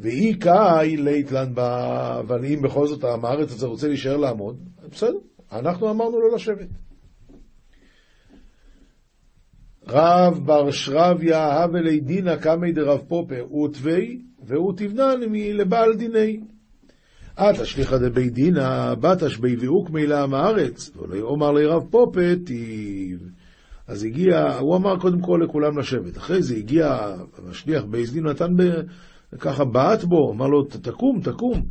ואי 0.00 0.34
קאי 0.34 0.96
ליתלן 0.96 1.54
בה, 1.54 2.20
אבל 2.20 2.44
אם 2.44 2.62
בכל 2.62 2.86
זאת 2.86 3.04
העם 3.04 3.24
הארץ 3.24 3.52
הזה 3.52 3.66
רוצה 3.66 3.88
להישאר 3.88 4.16
לעמוד, 4.16 4.56
בסדר, 4.92 5.18
אנחנו 5.54 5.90
אמרנו 5.90 6.20
לו 6.20 6.34
לשבת. 6.34 6.68
רב 9.88 10.40
בר 10.46 10.70
שרביה 10.70 11.62
הוה 11.62 11.80
דיינא 12.00 12.36
קמי 12.36 12.72
דרב 12.72 13.00
פפא 13.08 13.34
ואתו 13.34 14.22
ואותביה 14.46 15.20
לבעל 15.32 15.94
דיניה. 15.94 16.40
אתא 17.34 17.66
שליחא 17.66 17.98
דבי 17.98 18.30
דינא 18.30 18.94
בטש 18.94 19.36
ביה 19.36 19.56
ואוקמיה 19.56 20.06
לעם 20.06 20.34
הארץ, 20.34 20.90
ולא 20.96 21.16
אמר 21.16 21.50
ליה 21.50 21.70
רב 21.70 21.82
פפא 21.90 22.20
תיב. 22.46 23.30
אז 23.88 24.04
הגיע, 24.04 24.58
הוא 24.58 24.76
אמר 24.76 24.98
קודם 24.98 25.20
כל 25.20 25.40
לכולם 25.44 25.78
לשבת. 25.78 26.16
אחרי 26.16 26.42
זה 26.42 26.56
הגיע 26.56 27.14
השליח 27.50 27.84
בית 27.84 28.12
דין, 28.12 28.26
נתן 28.26 28.56
ב, 28.56 28.62
ככה 29.38 29.64
בעט 29.64 30.04
בו, 30.04 30.32
אמר 30.32 30.46
לו 30.46 30.62
תקום, 30.64 31.20
תקום. 31.20 31.62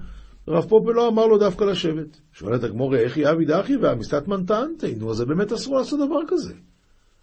רב 0.48 0.66
פופה 0.70 0.92
לא 0.92 1.08
אמר 1.08 1.28
לו 1.28 1.38
דווקא 1.38 1.64
לשבת. 1.64 2.22
שואלת 2.34 2.64
הגמורה, 2.64 3.00
איך 3.00 3.18
היא 3.18 3.28
אבי 3.28 3.46
דחי 3.46 3.78
והמסתתמן 3.78 4.46
טענתי? 4.46 4.96
נו, 4.96 5.12
אז 5.12 5.18
זה 5.18 5.26
באמת 5.26 5.52
אסור 5.52 5.78
לעשות 5.78 6.00
דבר 6.08 6.20
כזה. 6.28 6.54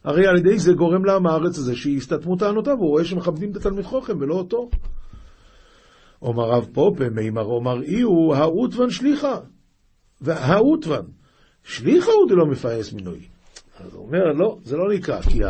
הרי 0.04 0.26
על 0.26 0.38
ידי 0.38 0.58
זה 0.58 0.72
גורם 0.72 1.04
לעם 1.04 1.26
הארץ 1.26 1.58
הזה 1.58 1.76
שיסתתמו 1.76 2.36
טענותיו, 2.36 2.76
הוא 2.78 2.88
רואה 2.88 3.04
שמכבדים 3.04 3.50
את 3.50 3.56
התלמיד 3.56 3.84
חוכם 3.84 4.20
ולא 4.20 4.34
אותו. 4.34 4.70
אומר 6.22 6.44
רב 6.44 6.68
פופה, 6.72 7.08
מימר 7.08 7.44
אומר 7.44 7.82
אי 7.82 8.00
הוא 8.00 8.34
האותוון 8.34 8.90
שליחה. 8.90 9.38
והאותוון, 10.20 11.06
שליחה 11.64 12.10
הוא 12.12 12.28
דלא 12.28 12.46
מפייס 12.46 12.92
מינוי. 12.92 13.20
אז 13.78 13.94
הוא 13.94 14.06
אומר, 14.06 14.32
לא, 14.32 14.58
זה 14.64 14.76
לא 14.76 14.94
נקרא, 14.94 15.20
כי 15.20 15.44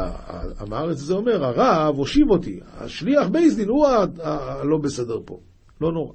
עם 0.61 0.72
הארץ 0.72 1.00
הזה 1.02 1.14
אומר, 1.14 1.44
הרב 1.44 1.96
הושיב 1.96 2.30
אותי, 2.30 2.61
השליח 2.78 3.28
בייסדין 3.28 3.68
הוא 3.68 3.87
הלא 4.22 4.78
בסדר 4.83 5.18
פה, 5.24 5.40
לא 5.80 5.92
נורא. 5.92 6.14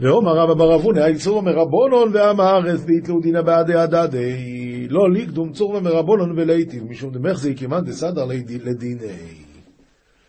ואומר 0.00 0.32
רבא 0.32 0.54
בר 0.54 0.74
אבונה, 0.74 1.04
היצור 1.04 1.42
מרבונון 1.42 2.10
ועם 2.12 2.40
הארץ 2.40 2.84
דאיתלו 2.84 3.20
דינא 3.20 3.42
בעדי 3.42 3.74
הדדי, 3.74 4.88
לא 4.88 5.10
ליקדום 5.10 5.52
צור 5.52 5.80
מרבונון 5.80 6.38
ולהיטיב, 6.38 6.84
משום 6.84 7.12
דמך 7.12 7.32
זה 7.38 7.54
כמעט 7.54 7.84
דסדר 7.84 8.24
לדיני. 8.64 9.44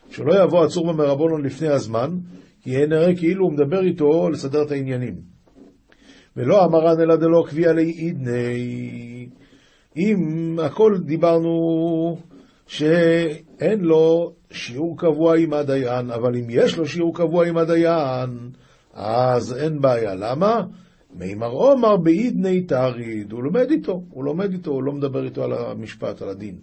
שלא 0.10 0.44
יבוא 0.44 0.66
הצור 0.66 0.94
מרבונון 0.94 1.46
לפני 1.46 1.68
הזמן, 1.68 2.10
כי 2.62 2.70
יהיה 2.70 2.88
נראה 2.88 3.16
כאילו 3.16 3.46
הוא 3.46 3.54
מדבר 3.54 3.80
איתו 3.80 4.30
לסדר 4.30 4.62
את 4.62 4.72
העניינים. 4.72 5.16
ולא 6.38 6.66
אמרן 6.66 7.02
אלא 7.02 7.16
דלא 7.16 7.44
קביע 7.48 7.74
לי 7.74 7.92
אידני. 7.92 9.30
אם 9.98 10.58
הכל 10.64 10.98
דיברנו 11.06 11.50
שאין 12.68 13.80
לו 13.80 14.34
שיעור 14.52 14.98
קבוע 14.98 15.38
עם 15.38 15.54
הדיין, 15.54 16.12
אבל 16.12 16.36
אם 16.36 16.48
יש 16.50 16.78
לו 16.78 16.86
שיעור 16.86 17.16
קבוע 17.16 17.48
עם 17.48 17.58
הדיין, 17.58 18.30
אז 18.94 19.58
אין 19.58 19.82
בעיה. 19.82 20.16
למה? 20.16 20.62
מימר 21.16 21.52
אמר 21.52 21.98
בעידניה 21.98 22.62
טריד, 22.62 23.32
הוא 23.32 23.44
לומד 23.44 23.72
איתו, 23.72 24.04
הוא 24.10 24.24
לומד 24.24 24.52
איתו, 24.52 24.72
הוא 24.72 24.84
לא 24.84 24.94
מדבר 24.94 25.26
איתו 25.26 25.44
על 25.44 25.54
המשפט, 25.54 26.22
על 26.22 26.30
הדין. 26.30 26.56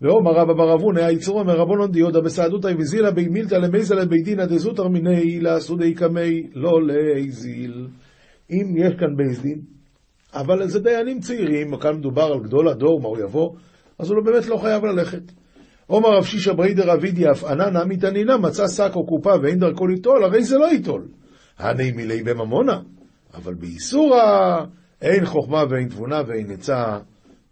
ואומר 0.00 0.30
רבה 0.30 0.52
בר 0.52 0.74
רב 0.74 0.83
הונא, 0.83 1.06
האי 1.06 1.19
צורבא 1.19 1.44
מרבנן 1.44 1.90
דידע 1.90 2.20
בסהדותא 2.20 2.72
וזילא 2.78 3.10
ביה 3.10 3.28
מילתא 3.28 3.54
למיזל 3.54 4.04
לבי 4.04 4.22
דינא 4.22 4.44
דזוטר 4.44 4.88
מיניה 4.88 5.40
לאסהודי 5.40 5.76
קמיה 5.96 6.46
לא 6.54 6.86
ליזיל. 6.86 7.86
אם 8.50 8.74
יש 8.76 8.94
כאן 8.98 9.16
בית 9.16 9.40
דין, 9.40 9.60
אבל 10.34 10.68
זה 10.68 10.80
דיינים 10.80 11.20
צעירים, 11.20 11.76
כאן 11.76 11.96
מדובר 11.96 12.22
על 12.22 12.40
גדול 12.42 12.68
הדור, 12.68 13.00
מה 13.00 13.08
הוא 13.08 13.18
יבוא, 13.18 13.50
אז 13.98 14.10
הוא 14.10 14.16
לא 14.16 14.22
באמת 14.22 14.46
לא 14.46 14.56
חייב 14.56 14.84
ללכת. 14.84 15.22
עומר 15.86 16.08
רב 16.08 16.24
שישא 16.24 16.52
בריידר 16.52 16.94
אבידי 16.94 17.30
אף 17.30 17.44
עננה 17.44 17.84
מתענינה 17.84 18.36
מצא 18.36 18.68
שק 18.68 18.90
או 18.94 19.06
קופה 19.06 19.32
ואין 19.42 19.58
דרכו 19.58 19.86
ליטול, 19.86 20.24
הרי 20.24 20.42
זה 20.42 20.58
לא 20.58 20.64
ייטול. 20.64 21.08
הני 21.58 21.92
מילי 21.92 22.22
בממונה, 22.22 22.80
אבל 23.34 23.54
באיסורא 23.54 24.64
אין 25.02 25.26
חוכמה 25.26 25.64
ואין 25.70 25.88
תבונה 25.88 26.22
ואין 26.26 26.50
עצה 26.50 26.98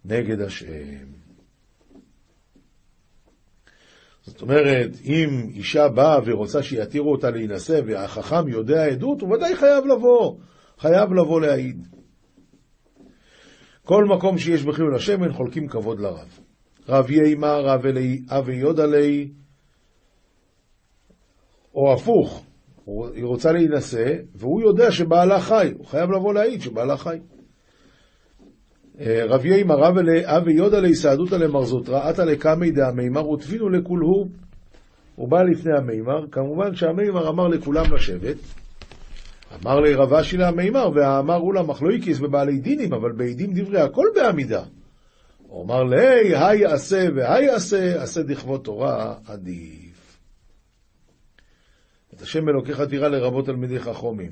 נגד 0.05 0.41
השם. 0.41 1.15
זאת 4.21 4.41
אומרת, 4.41 4.89
אם 5.03 5.29
אישה 5.49 5.87
באה 5.87 6.19
ורוצה 6.25 6.63
שיתירו 6.63 7.11
אותה 7.11 7.29
להינשא 7.29 7.81
והחכם 7.85 8.47
יודע 8.47 8.85
עדות, 8.85 9.21
הוא 9.21 9.33
ודאי 9.33 9.55
חייב 9.55 9.85
לבוא, 9.85 10.37
חייב 10.77 11.13
לבוא 11.13 11.41
להעיד. 11.41 11.87
כל 13.83 14.05
מקום 14.05 14.37
שיש 14.37 14.63
בחילול 14.63 14.95
השמן 14.95 15.33
חולקים 15.33 15.67
כבוד 15.67 15.99
לרב. 15.99 16.39
רב 16.89 17.11
יימה, 17.11 17.57
רב 17.57 17.85
אלי, 17.85 18.21
אבי 18.29 18.55
יודלי, 18.55 19.31
או 21.75 21.93
הפוך, 21.93 22.44
היא 22.87 23.25
רוצה 23.25 23.51
להינשא, 23.51 24.13
והוא 24.35 24.61
יודע 24.61 24.91
שבעלה 24.91 25.39
חי, 25.39 25.71
הוא 25.77 25.85
חייב 25.85 26.11
לבוא 26.11 26.33
להעיד 26.33 26.61
שבעלה 26.61 26.97
חי. 26.97 27.17
אה, 28.99 29.25
רב 29.25 29.45
יימה, 29.45 29.75
רב 29.75 29.97
אבי 30.23 30.53
יודלי, 30.53 30.95
סעדותא 30.95 31.35
למרזוטרא, 31.35 32.09
עתא 32.09 32.21
לקמי 32.21 32.71
דהמימר 32.71 33.29
ותבינו 33.29 33.69
לכולהו. 33.69 34.27
הוא 35.15 35.29
בא 35.29 35.43
לפני 35.43 35.77
המימר, 35.77 36.27
כמובן 36.31 36.75
שהמימר 36.75 37.29
אמר 37.29 37.47
לכולם 37.47 37.93
לשבת, 37.93 38.35
אמר 39.61 39.79
לי 39.79 39.93
רב 39.93 40.13
אשי 40.13 40.37
להמימר, 40.37 40.89
והאמר 40.95 41.37
אולה 41.37 41.63
מחלויקיס 41.63 42.19
בבעלי 42.19 42.59
דינים, 42.59 42.93
אבל 42.93 43.11
בעדים 43.11 43.53
דברי 43.53 43.81
הכל 43.81 44.07
בעמידה. 44.15 44.63
הוא 45.47 45.63
אמר 45.63 45.83
לי, 45.83 46.35
היי 46.35 46.65
עשה 46.65 47.07
והי 47.15 47.49
עשה, 47.49 48.03
עשה 48.03 48.23
דכבוד 48.23 48.61
תורה 48.63 49.13
עדיף. 49.27 49.84
את 52.15 52.21
השם 52.21 52.49
אלוקיך 52.49 52.81
תירא 52.81 53.07
לרבות 53.07 53.45
תלמידי 53.45 53.79
חכומים. 53.79 54.31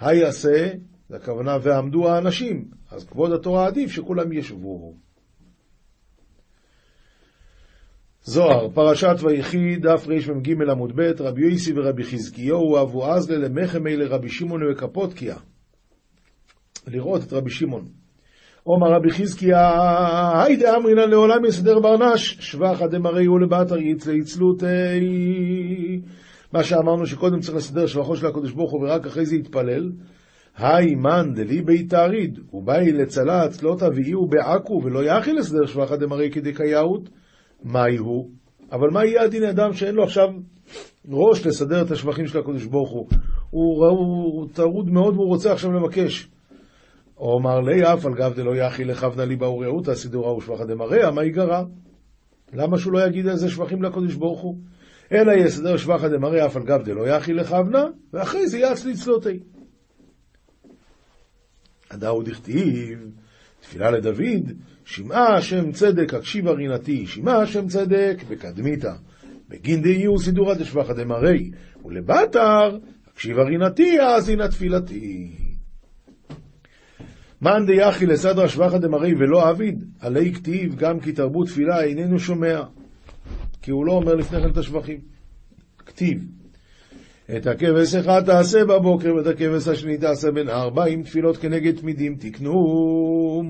היי 0.00 0.24
עשה, 0.24 0.68
זה 1.08 1.16
הכוונה, 1.16 1.56
ועמדו 1.62 2.08
האנשים, 2.08 2.64
אז 2.90 3.04
כבוד 3.04 3.32
התורה 3.32 3.66
עדיף 3.66 3.90
שכולם 3.90 4.32
ישבו. 4.32 4.94
זוהר, 8.22 8.68
פרשת 8.74 9.16
ויחי, 9.22 9.76
דף 9.76 10.06
רמ"ג 10.28 10.70
עמוד 10.70 10.92
ב', 10.96 11.00
רבי 11.20 11.42
יוסי 11.50 11.72
ורבי 11.76 12.04
חזקיהו 12.04 12.82
אבו 12.82 13.06
עזלה 13.06 13.38
למחמי 13.38 13.96
לרבי 13.96 14.28
שמעון 14.28 14.60
וקפוטקיה. 14.72 15.36
לראות 16.86 17.22
את 17.22 17.32
רבי 17.32 17.50
שמעון. 17.50 17.84
עומר 18.62 18.86
רבי 18.96 19.10
חזקיה, 19.10 19.60
היידה 20.42 20.76
אמרינן 20.76 21.10
לעולם 21.10 21.44
יסדר 21.44 21.80
ברנש, 21.80 22.36
שבחה 22.40 22.86
לבטר 23.40 23.78
יצלה 23.78 24.14
יצלותי. 24.14 24.66
מה 26.52 26.64
שאמרנו 26.64 27.06
שקודם 27.06 27.40
צריך 27.40 27.56
לסדר 27.56 27.86
שבחו 27.86 28.16
של 28.16 28.26
הקדוש 28.26 28.52
ברוך 28.52 28.72
הוא 28.72 28.80
ורק 28.80 29.06
אחרי 29.06 29.26
זה 29.26 29.36
יתפלל. 29.36 29.92
היי 30.56 30.94
מן 30.94 31.34
דלי 31.34 31.62
בית 31.62 31.90
תעריד, 31.90 32.38
ובאי 32.52 32.92
לצלץ 32.92 33.62
לא 33.62 33.76
תביאיהו 33.78 34.26
בעכו 34.26 34.80
ולא 34.84 35.04
יחי 35.04 35.32
לסדר 35.32 35.66
שבחה 35.66 35.96
דמרי 35.96 36.30
כדקייאות. 36.30 37.08
מהי 37.62 37.96
הוא? 37.96 38.30
אבל 38.72 38.90
מה 38.90 39.04
יהיה 39.04 39.22
הדין 39.22 39.44
אדם 39.44 39.72
שאין 39.72 39.94
לו 39.94 40.04
עכשיו 40.04 40.28
ראש 41.10 41.46
לסדר 41.46 41.82
את 41.82 41.90
השבחים 41.90 42.26
של 42.26 42.38
הקדוש 42.38 42.64
ברוך 42.64 42.90
הוא? 42.90 43.08
הוא, 43.50 43.86
הוא, 43.86 43.96
הוא 44.32 44.48
טרוד 44.52 44.90
מאוד 44.90 45.14
והוא 45.14 45.26
רוצה 45.26 45.52
עכשיו 45.52 45.72
לבקש. 45.72 46.28
או 47.18 47.38
אמר 47.38 47.60
לי 47.60 47.92
אף 47.92 48.06
על 48.06 48.14
גב 48.14 48.32
דלא 48.36 48.56
יחי 48.56 48.84
לכוונה 48.84 49.24
לי 49.24 49.36
באור 49.36 49.64
יהותה 49.64 49.94
סידורה 49.94 50.36
ושבחה 50.36 50.64
דמריה, 50.64 51.10
מה 51.10 51.24
ייגרע? 51.24 51.64
למה 52.52 52.78
שהוא 52.78 52.92
לא 52.92 53.06
יגיד 53.06 53.26
איזה 53.26 53.50
שבחים 53.50 53.82
לקדוש 53.82 54.14
ברוך 54.14 54.40
הוא? 54.40 54.56
אלא 55.12 55.32
יסדר 55.32 55.76
שבחה 55.76 56.08
דמריה 56.08 56.46
אף 56.46 56.56
על 56.56 56.62
גב 56.62 56.82
דלא 56.84 57.08
יחי 57.08 57.32
לכוונה, 57.32 57.84
ואחרי 58.12 58.48
זה 58.48 58.58
יעץ 58.58 58.84
לצלותי. 58.84 59.38
הדאו 61.90 62.22
דכתיב, 62.22 62.98
תפילה 63.60 63.90
לדוד, 63.90 64.52
שמעה 64.84 65.34
השם 65.34 65.72
צדק 65.72 66.14
הקשיבה 66.14 66.52
רינתי, 66.52 67.06
שמעה 67.06 67.42
השם 67.42 67.66
צדק 67.66 68.16
וקדמיתה. 68.28 68.94
בגין 69.48 69.82
דהיו 69.82 70.18
סידורא 70.18 70.54
דשבחא 70.54 70.92
דמרי, 70.92 71.50
ולבטר 71.84 72.78
הקשיבה 73.12 73.42
רינתי 73.42 73.98
האזינה 74.00 74.48
תפילתי. 74.48 75.30
מאן 77.42 77.66
דיחי 77.66 78.06
לסדרא 78.06 78.48
שבחא 78.48 78.78
דמרי 78.78 79.14
ולא 79.14 79.48
עביד, 79.48 79.84
עלי 80.00 80.34
כתיב 80.34 80.74
גם 80.76 81.00
כי 81.00 81.12
תרבו 81.12 81.44
תפילה 81.44 81.84
איננו 81.84 82.18
שומע. 82.18 82.62
כי 83.62 83.70
הוא 83.70 83.86
לא 83.86 83.92
אומר 83.92 84.14
לפני 84.14 84.40
כן 84.40 84.50
את 84.50 84.56
השבחים. 84.56 85.00
כתיב. 85.78 86.24
את 87.36 87.46
הכבש 87.46 87.94
אחד 87.94 88.22
תעשה 88.26 88.64
בבוקר, 88.64 89.14
ואת 89.14 89.26
הכבש 89.26 89.68
השני 89.68 89.98
תעשה 89.98 90.30
בין 90.30 90.48
ארבעים 90.48 91.02
תפילות 91.02 91.36
כנגד 91.36 91.76
תמידים 91.76 92.16
תקנו. 92.16 93.42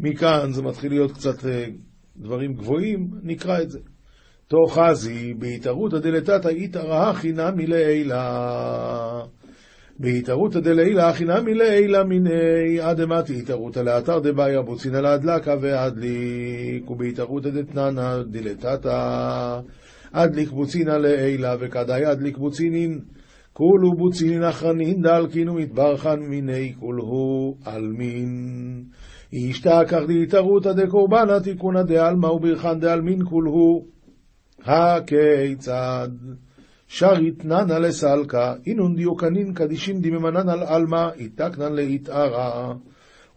מכאן 0.00 0.52
זה 0.52 0.62
מתחיל 0.62 0.92
להיות 0.92 1.12
קצת 1.12 1.46
אה, 1.46 1.66
דברים 2.16 2.54
גבוהים, 2.54 3.10
נקרא 3.22 3.62
את 3.62 3.70
זה. 3.70 3.78
תוך 4.48 4.78
חזי 4.78 5.34
בהתערותא 5.34 5.98
דלתתא 5.98 6.48
איתרא 6.48 7.12
חינמי 7.12 7.66
לעילה. 7.66 9.24
בהתערותא 9.98 10.60
דלעילה 10.60 11.12
חינמי 11.12 11.54
לעילה 11.54 12.04
מיני. 12.04 12.78
אדמתי 12.80 13.38
התערותא 13.38 13.80
לאתר 13.80 14.18
דבעיה 14.18 14.62
בוצינא 14.62 14.96
להדלקה 14.96 15.54
והדליק 15.60 16.90
ובהתערותא 16.90 17.50
דתננא 17.50 18.22
דלתתא 18.22 19.60
אדליק 20.12 20.50
בוצינא 20.50 20.90
לעילה 20.90 21.56
וכדאי 21.60 22.12
אדליק 22.12 22.38
בוצינין. 22.38 23.00
כולו 23.52 23.92
בוצינין 23.96 24.42
אחרנין 24.42 25.02
דלקין 25.02 25.48
ומתברכן 25.48 26.20
מיני 26.20 26.72
כולהו 26.80 27.56
עלמין 27.64 28.84
ישתכח 29.32 30.00
דהתערותא 30.08 30.72
דקורבנא 30.72 31.38
תיקונא 31.38 31.82
דעלמא 31.82 32.26
וברכן 32.26 32.80
דעלמין 32.80 33.24
כולהו 33.24 33.86
הכיצד 34.64 36.08
שריתננא 36.96 37.72
לסלקא 37.72 38.54
אינון 38.66 38.94
דיוקנין 38.96 39.54
קדישין 39.54 40.00
דממנן 40.00 40.48
על 40.48 40.62
עלמא 40.62 41.08
איתקנן 41.18 41.72
לאיתערא 41.72 42.72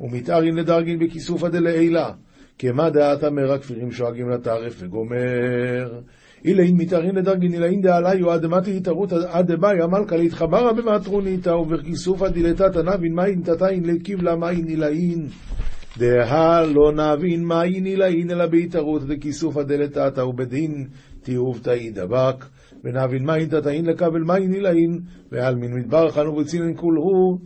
ומתארין 0.02 0.56
לדרגין 0.56 1.00
בכיסופא 1.00 1.48
דלעילה. 1.48 2.12
כמה 2.60 2.89
דעתא 2.89 3.30
מרא 3.30 3.58
כפירים 3.58 3.91
שואגים 3.91 4.30
לטרף 4.30 4.76
וגומר. 4.80 6.00
אילאין 6.46 6.78
מתארין 6.78 7.15
לדרגין 7.15 7.54
אילאין 7.54 7.82
דעליו 7.82 8.36
אדמתי 8.36 8.78
התערות 8.78 9.13
עד 9.13 9.52
דבאי 9.52 9.78
מלכא 9.91 10.15
להתחברה 10.15 10.74
במטרוניתא 10.74 11.50
ובכיסופא 11.50 12.28
דילתתא 12.28 12.80
נבין 12.80 13.13
מאין 13.13 13.41
תתאין 13.41 13.86
לקיבלה 13.86 14.36
מאין 14.36 14.67
אילאין. 14.67 15.28
דהה 15.98 16.65
לא 16.65 16.91
נבין 16.91 17.43
מאין 17.43 17.86
אילאין 17.86 18.32
אלא 18.32 18.46
בהתערות 18.46 19.08
דכיסופא 19.08 19.63
דלתתא 19.63 20.22
ובדין 20.22 20.88
תיעובתא 21.24 21.70
ידבק 21.70 22.46
ונבין 22.84 23.26
מאין 23.26 23.50
תתאין 23.50 23.86
לקבל 23.86 24.22
מאין 24.22 24.54
אילאין 24.54 25.00
ועל 25.32 25.56
מין 25.56 25.74
מדברכן 25.74 26.28
ובצינן 26.28 26.74
כולהו 26.76 27.40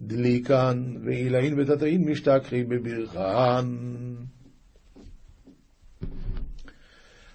דליקן 0.00 0.96
ואילאין 1.04 1.60
ותתאין 1.60 2.10
משתכחי 2.10 2.64
בברכן. 2.64 3.66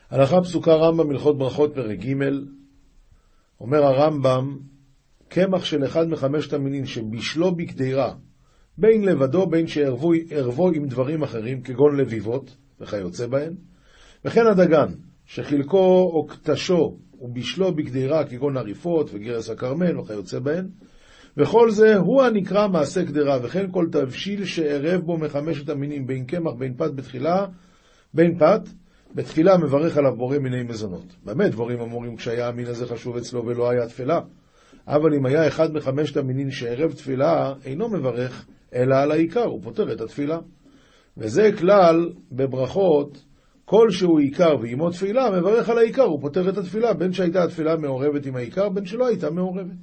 הלכה 0.10 0.42
פסוקה 0.42 0.76
רמב"ם 0.76 1.10
הלכות 1.10 1.38
ברכות 1.38 1.76
פרק 1.76 2.00
ג' 2.00 2.14
אומר 3.62 3.84
הרמב"ם 3.84 4.58
קמח 5.28 5.66
של 5.66 5.86
אחד 5.86 6.08
מחמשת 6.08 6.54
המינים 6.54 6.86
שבישלו 6.86 7.56
בקדירה 7.56 8.14
בין 8.78 9.06
לבדו 9.06 9.48
בין 9.48 9.68
שערבו 9.68 10.70
עם 10.74 10.86
דברים 10.88 11.24
אחרים 11.24 11.62
כגון 11.62 11.98
לביבות 11.98 12.56
וכיוצא 12.80 13.28
בהן 13.28 13.54
וכן 14.26 14.48
הדגן 14.48 14.94
שחלקו 15.26 16.12
או 16.14 16.28
קטשו 16.28 16.98
ובישלו 17.22 17.76
בקדירה 17.76 18.26
כגון 18.26 18.58
עריפות 18.58 19.10
וגרס 19.14 19.50
הכרמל 19.50 20.00
וכיוצא 20.00 20.40
בהן 20.40 20.68
וכל 21.38 21.72
זה 21.72 21.96
הוא 21.96 22.24
הנקרא 22.24 22.68
מעשה 22.68 23.06
קדירה 23.06 23.38
וכן 23.44 23.72
כל 23.72 23.88
תבשיל 23.92 24.46
שערב 24.46 25.02
בו 25.02 25.18
מחמשת 25.18 25.70
המינים 25.70 26.08
בין 26.08 26.26
קמח 26.26 26.54
בין 26.54 26.74
פת 26.78 26.92
בתחילה 26.96 27.46
בין 28.14 28.38
פת 28.38 28.62
בתחילה 29.16 29.58
מברך 29.58 29.98
עליו 29.98 30.16
בורא 30.16 30.38
מיני 30.38 30.64
מזונות. 30.64 31.16
באמת 31.24 31.52
דבורים 31.52 31.82
אמורים 31.82 32.16
כשהיה 32.16 32.48
המין 32.48 32.66
הזה 32.68 32.86
חשוב 32.86 33.18
אצלו 33.18 33.46
ולא 33.46 33.70
היה 33.70 33.88
תפילה. 33.88 34.20
אבל 34.88 35.14
אם 35.14 35.26
היה 35.26 35.48
אחד 35.48 35.74
מחמשת 35.74 36.18
המינין 36.18 36.52
שערב 36.52 36.92
תפילה, 36.92 37.54
אינו 37.66 37.90
מברך, 37.90 38.46
אלא 38.76 38.96
על 38.96 39.12
העיקר, 39.12 39.44
הוא 39.44 39.62
פותר 39.64 39.92
את 39.92 40.02
התפילה. 40.02 40.40
וזה 41.18 41.50
כלל 41.58 42.10
בברכות, 42.32 43.24
כל 43.72 43.92
שהוא 43.92 44.20
עיקר 44.20 44.56
ועימו 44.62 44.90
תפילה, 44.90 45.40
מברך 45.40 45.70
על 45.70 45.78
העיקר, 45.78 46.02
הוא 46.02 46.22
פותר 46.22 46.50
את 46.50 46.58
התפילה, 46.58 46.94
בין 46.94 47.14
שהייתה 47.14 47.44
התפילה 47.44 47.78
מעורבת 47.78 48.26
עם 48.26 48.36
העיקר, 48.36 48.70
בין 48.70 48.86
שלא 48.86 49.08
הייתה 49.08 49.30
מעורבת. 49.30 49.78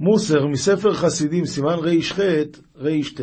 מוסר 0.00 0.46
מספר 0.46 0.92
חסידים, 0.94 1.46
סימן 1.46 1.78
ר"ח, 1.78 2.18
ר"ט. 2.76 3.20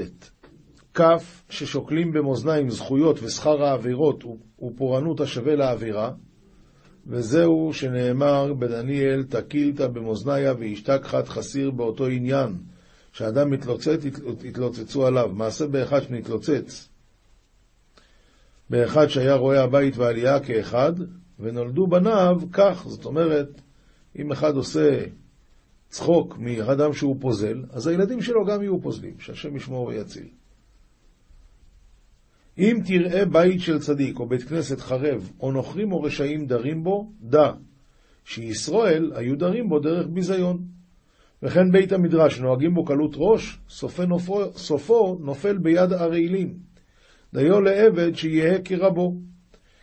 כף 0.93 1.43
ששוקלים 1.49 2.11
במאזניים 2.11 2.69
זכויות 2.69 3.19
ושכר 3.23 3.63
העבירות 3.63 4.23
ופורענות 4.61 5.19
השווה 5.19 5.55
לעבירה, 5.55 6.11
וזהו 7.07 7.73
שנאמר 7.73 8.53
בדניאל 8.53 9.23
תקילתא 9.23 9.87
במאזניה 9.87 10.53
והשתכחת 10.59 11.27
חסיר 11.27 11.71
באותו 11.71 12.05
עניין, 12.07 12.55
שאדם 13.11 13.49
מתלוצץ, 13.49 14.05
התלוצצו 14.49 15.07
עליו. 15.07 15.29
מעשה 15.33 15.67
באחד 15.67 16.01
שנתלוצץ, 16.03 16.89
באחד 18.69 19.07
שהיה 19.07 19.35
רואה 19.35 19.63
הבית 19.63 19.97
והעלייה 19.97 20.39
כאחד, 20.39 20.93
ונולדו 21.39 21.87
בניו 21.87 22.41
כך. 22.51 22.83
זאת 22.87 23.05
אומרת, 23.05 23.61
אם 24.19 24.31
אחד 24.31 24.55
עושה 24.55 25.05
צחוק 25.89 26.37
מאדם 26.37 26.93
שהוא 26.93 27.15
פוזל, 27.19 27.63
אז 27.71 27.87
הילדים 27.87 28.21
שלו 28.21 28.45
גם 28.45 28.61
יהיו 28.61 28.81
פוזלים, 28.81 29.19
שהשם 29.19 29.55
ישמור 29.55 29.87
ויציל. 29.87 30.27
אם 32.57 32.79
תראה 32.85 33.25
בית 33.25 33.61
של 33.61 33.79
צדיק 33.79 34.19
או 34.19 34.25
בית 34.25 34.43
כנסת 34.43 34.79
חרב, 34.79 35.31
או 35.39 35.51
נוכרים 35.51 35.91
או 35.91 36.01
רשעים 36.01 36.45
דרים 36.45 36.83
בו, 36.83 37.11
דע 37.21 37.51
שישראל 38.25 39.11
היו 39.15 39.37
דרים 39.37 39.69
בו 39.69 39.79
דרך 39.79 40.07
ביזיון. 40.07 40.63
וכן 41.43 41.71
בית 41.71 41.91
המדרש 41.91 42.39
נוהגים 42.39 42.73
בו 42.73 42.85
קלות 42.85 43.11
ראש, 43.15 43.59
סופו, 44.55 45.17
נופל 45.19 45.57
ביד 45.57 45.93
הרעילים. 45.93 46.68
דיו 47.33 47.61
לעבד 47.61 48.15
שיהא 48.15 48.57
כרבו. 48.65 49.13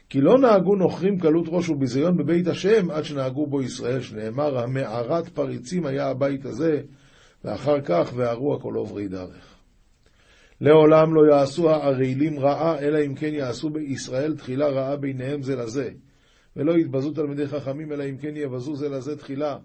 כי 0.08 0.20
לא 0.20 0.38
נהגו 0.38 0.76
נוכרים 0.76 1.18
קלות 1.18 1.46
ראש 1.48 1.68
וביזיון 1.68 2.16
בבית 2.16 2.46
השם 2.46 2.90
עד 2.90 3.04
שנהגו 3.04 3.46
בו 3.46 3.62
ישראל, 3.62 4.00
שנאמר, 4.00 4.58
המערת 4.58 5.28
פריצים 5.28 5.86
היה 5.86 6.08
הבית 6.08 6.44
הזה, 6.44 6.80
ואחר 7.44 7.80
כך 7.80 8.12
והרו 8.16 8.54
הכל 8.54 8.74
עוברי 8.74 9.08
דרך. 9.08 9.56
לעולם 10.60 11.14
לא 11.14 11.34
יעשו 11.34 11.70
הערלים 11.70 12.38
רעה, 12.38 12.78
אלא 12.78 12.98
אם 13.06 13.14
כן 13.14 13.34
יעשו 13.34 13.70
בישראל 13.70 14.36
תחילה 14.36 14.68
רעה 14.68 14.96
ביניהם 14.96 15.42
זה 15.42 15.56
לזה. 15.56 15.90
ולא 16.56 16.78
יתבזו 16.78 17.10
תלמידי 17.10 17.46
חכמים, 17.46 17.92
אלא 17.92 18.04
אם 18.04 18.16
כן 18.16 18.36
יבזו 18.36 18.76
זה 18.76 18.88
לזה 18.88 19.16
תחילה. 19.16 19.58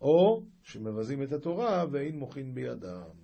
או 0.00 0.42
שמבזים 0.62 1.22
את 1.22 1.32
התורה 1.32 1.84
ואין 1.90 2.18
מוחין 2.18 2.54
בידם. 2.54 3.23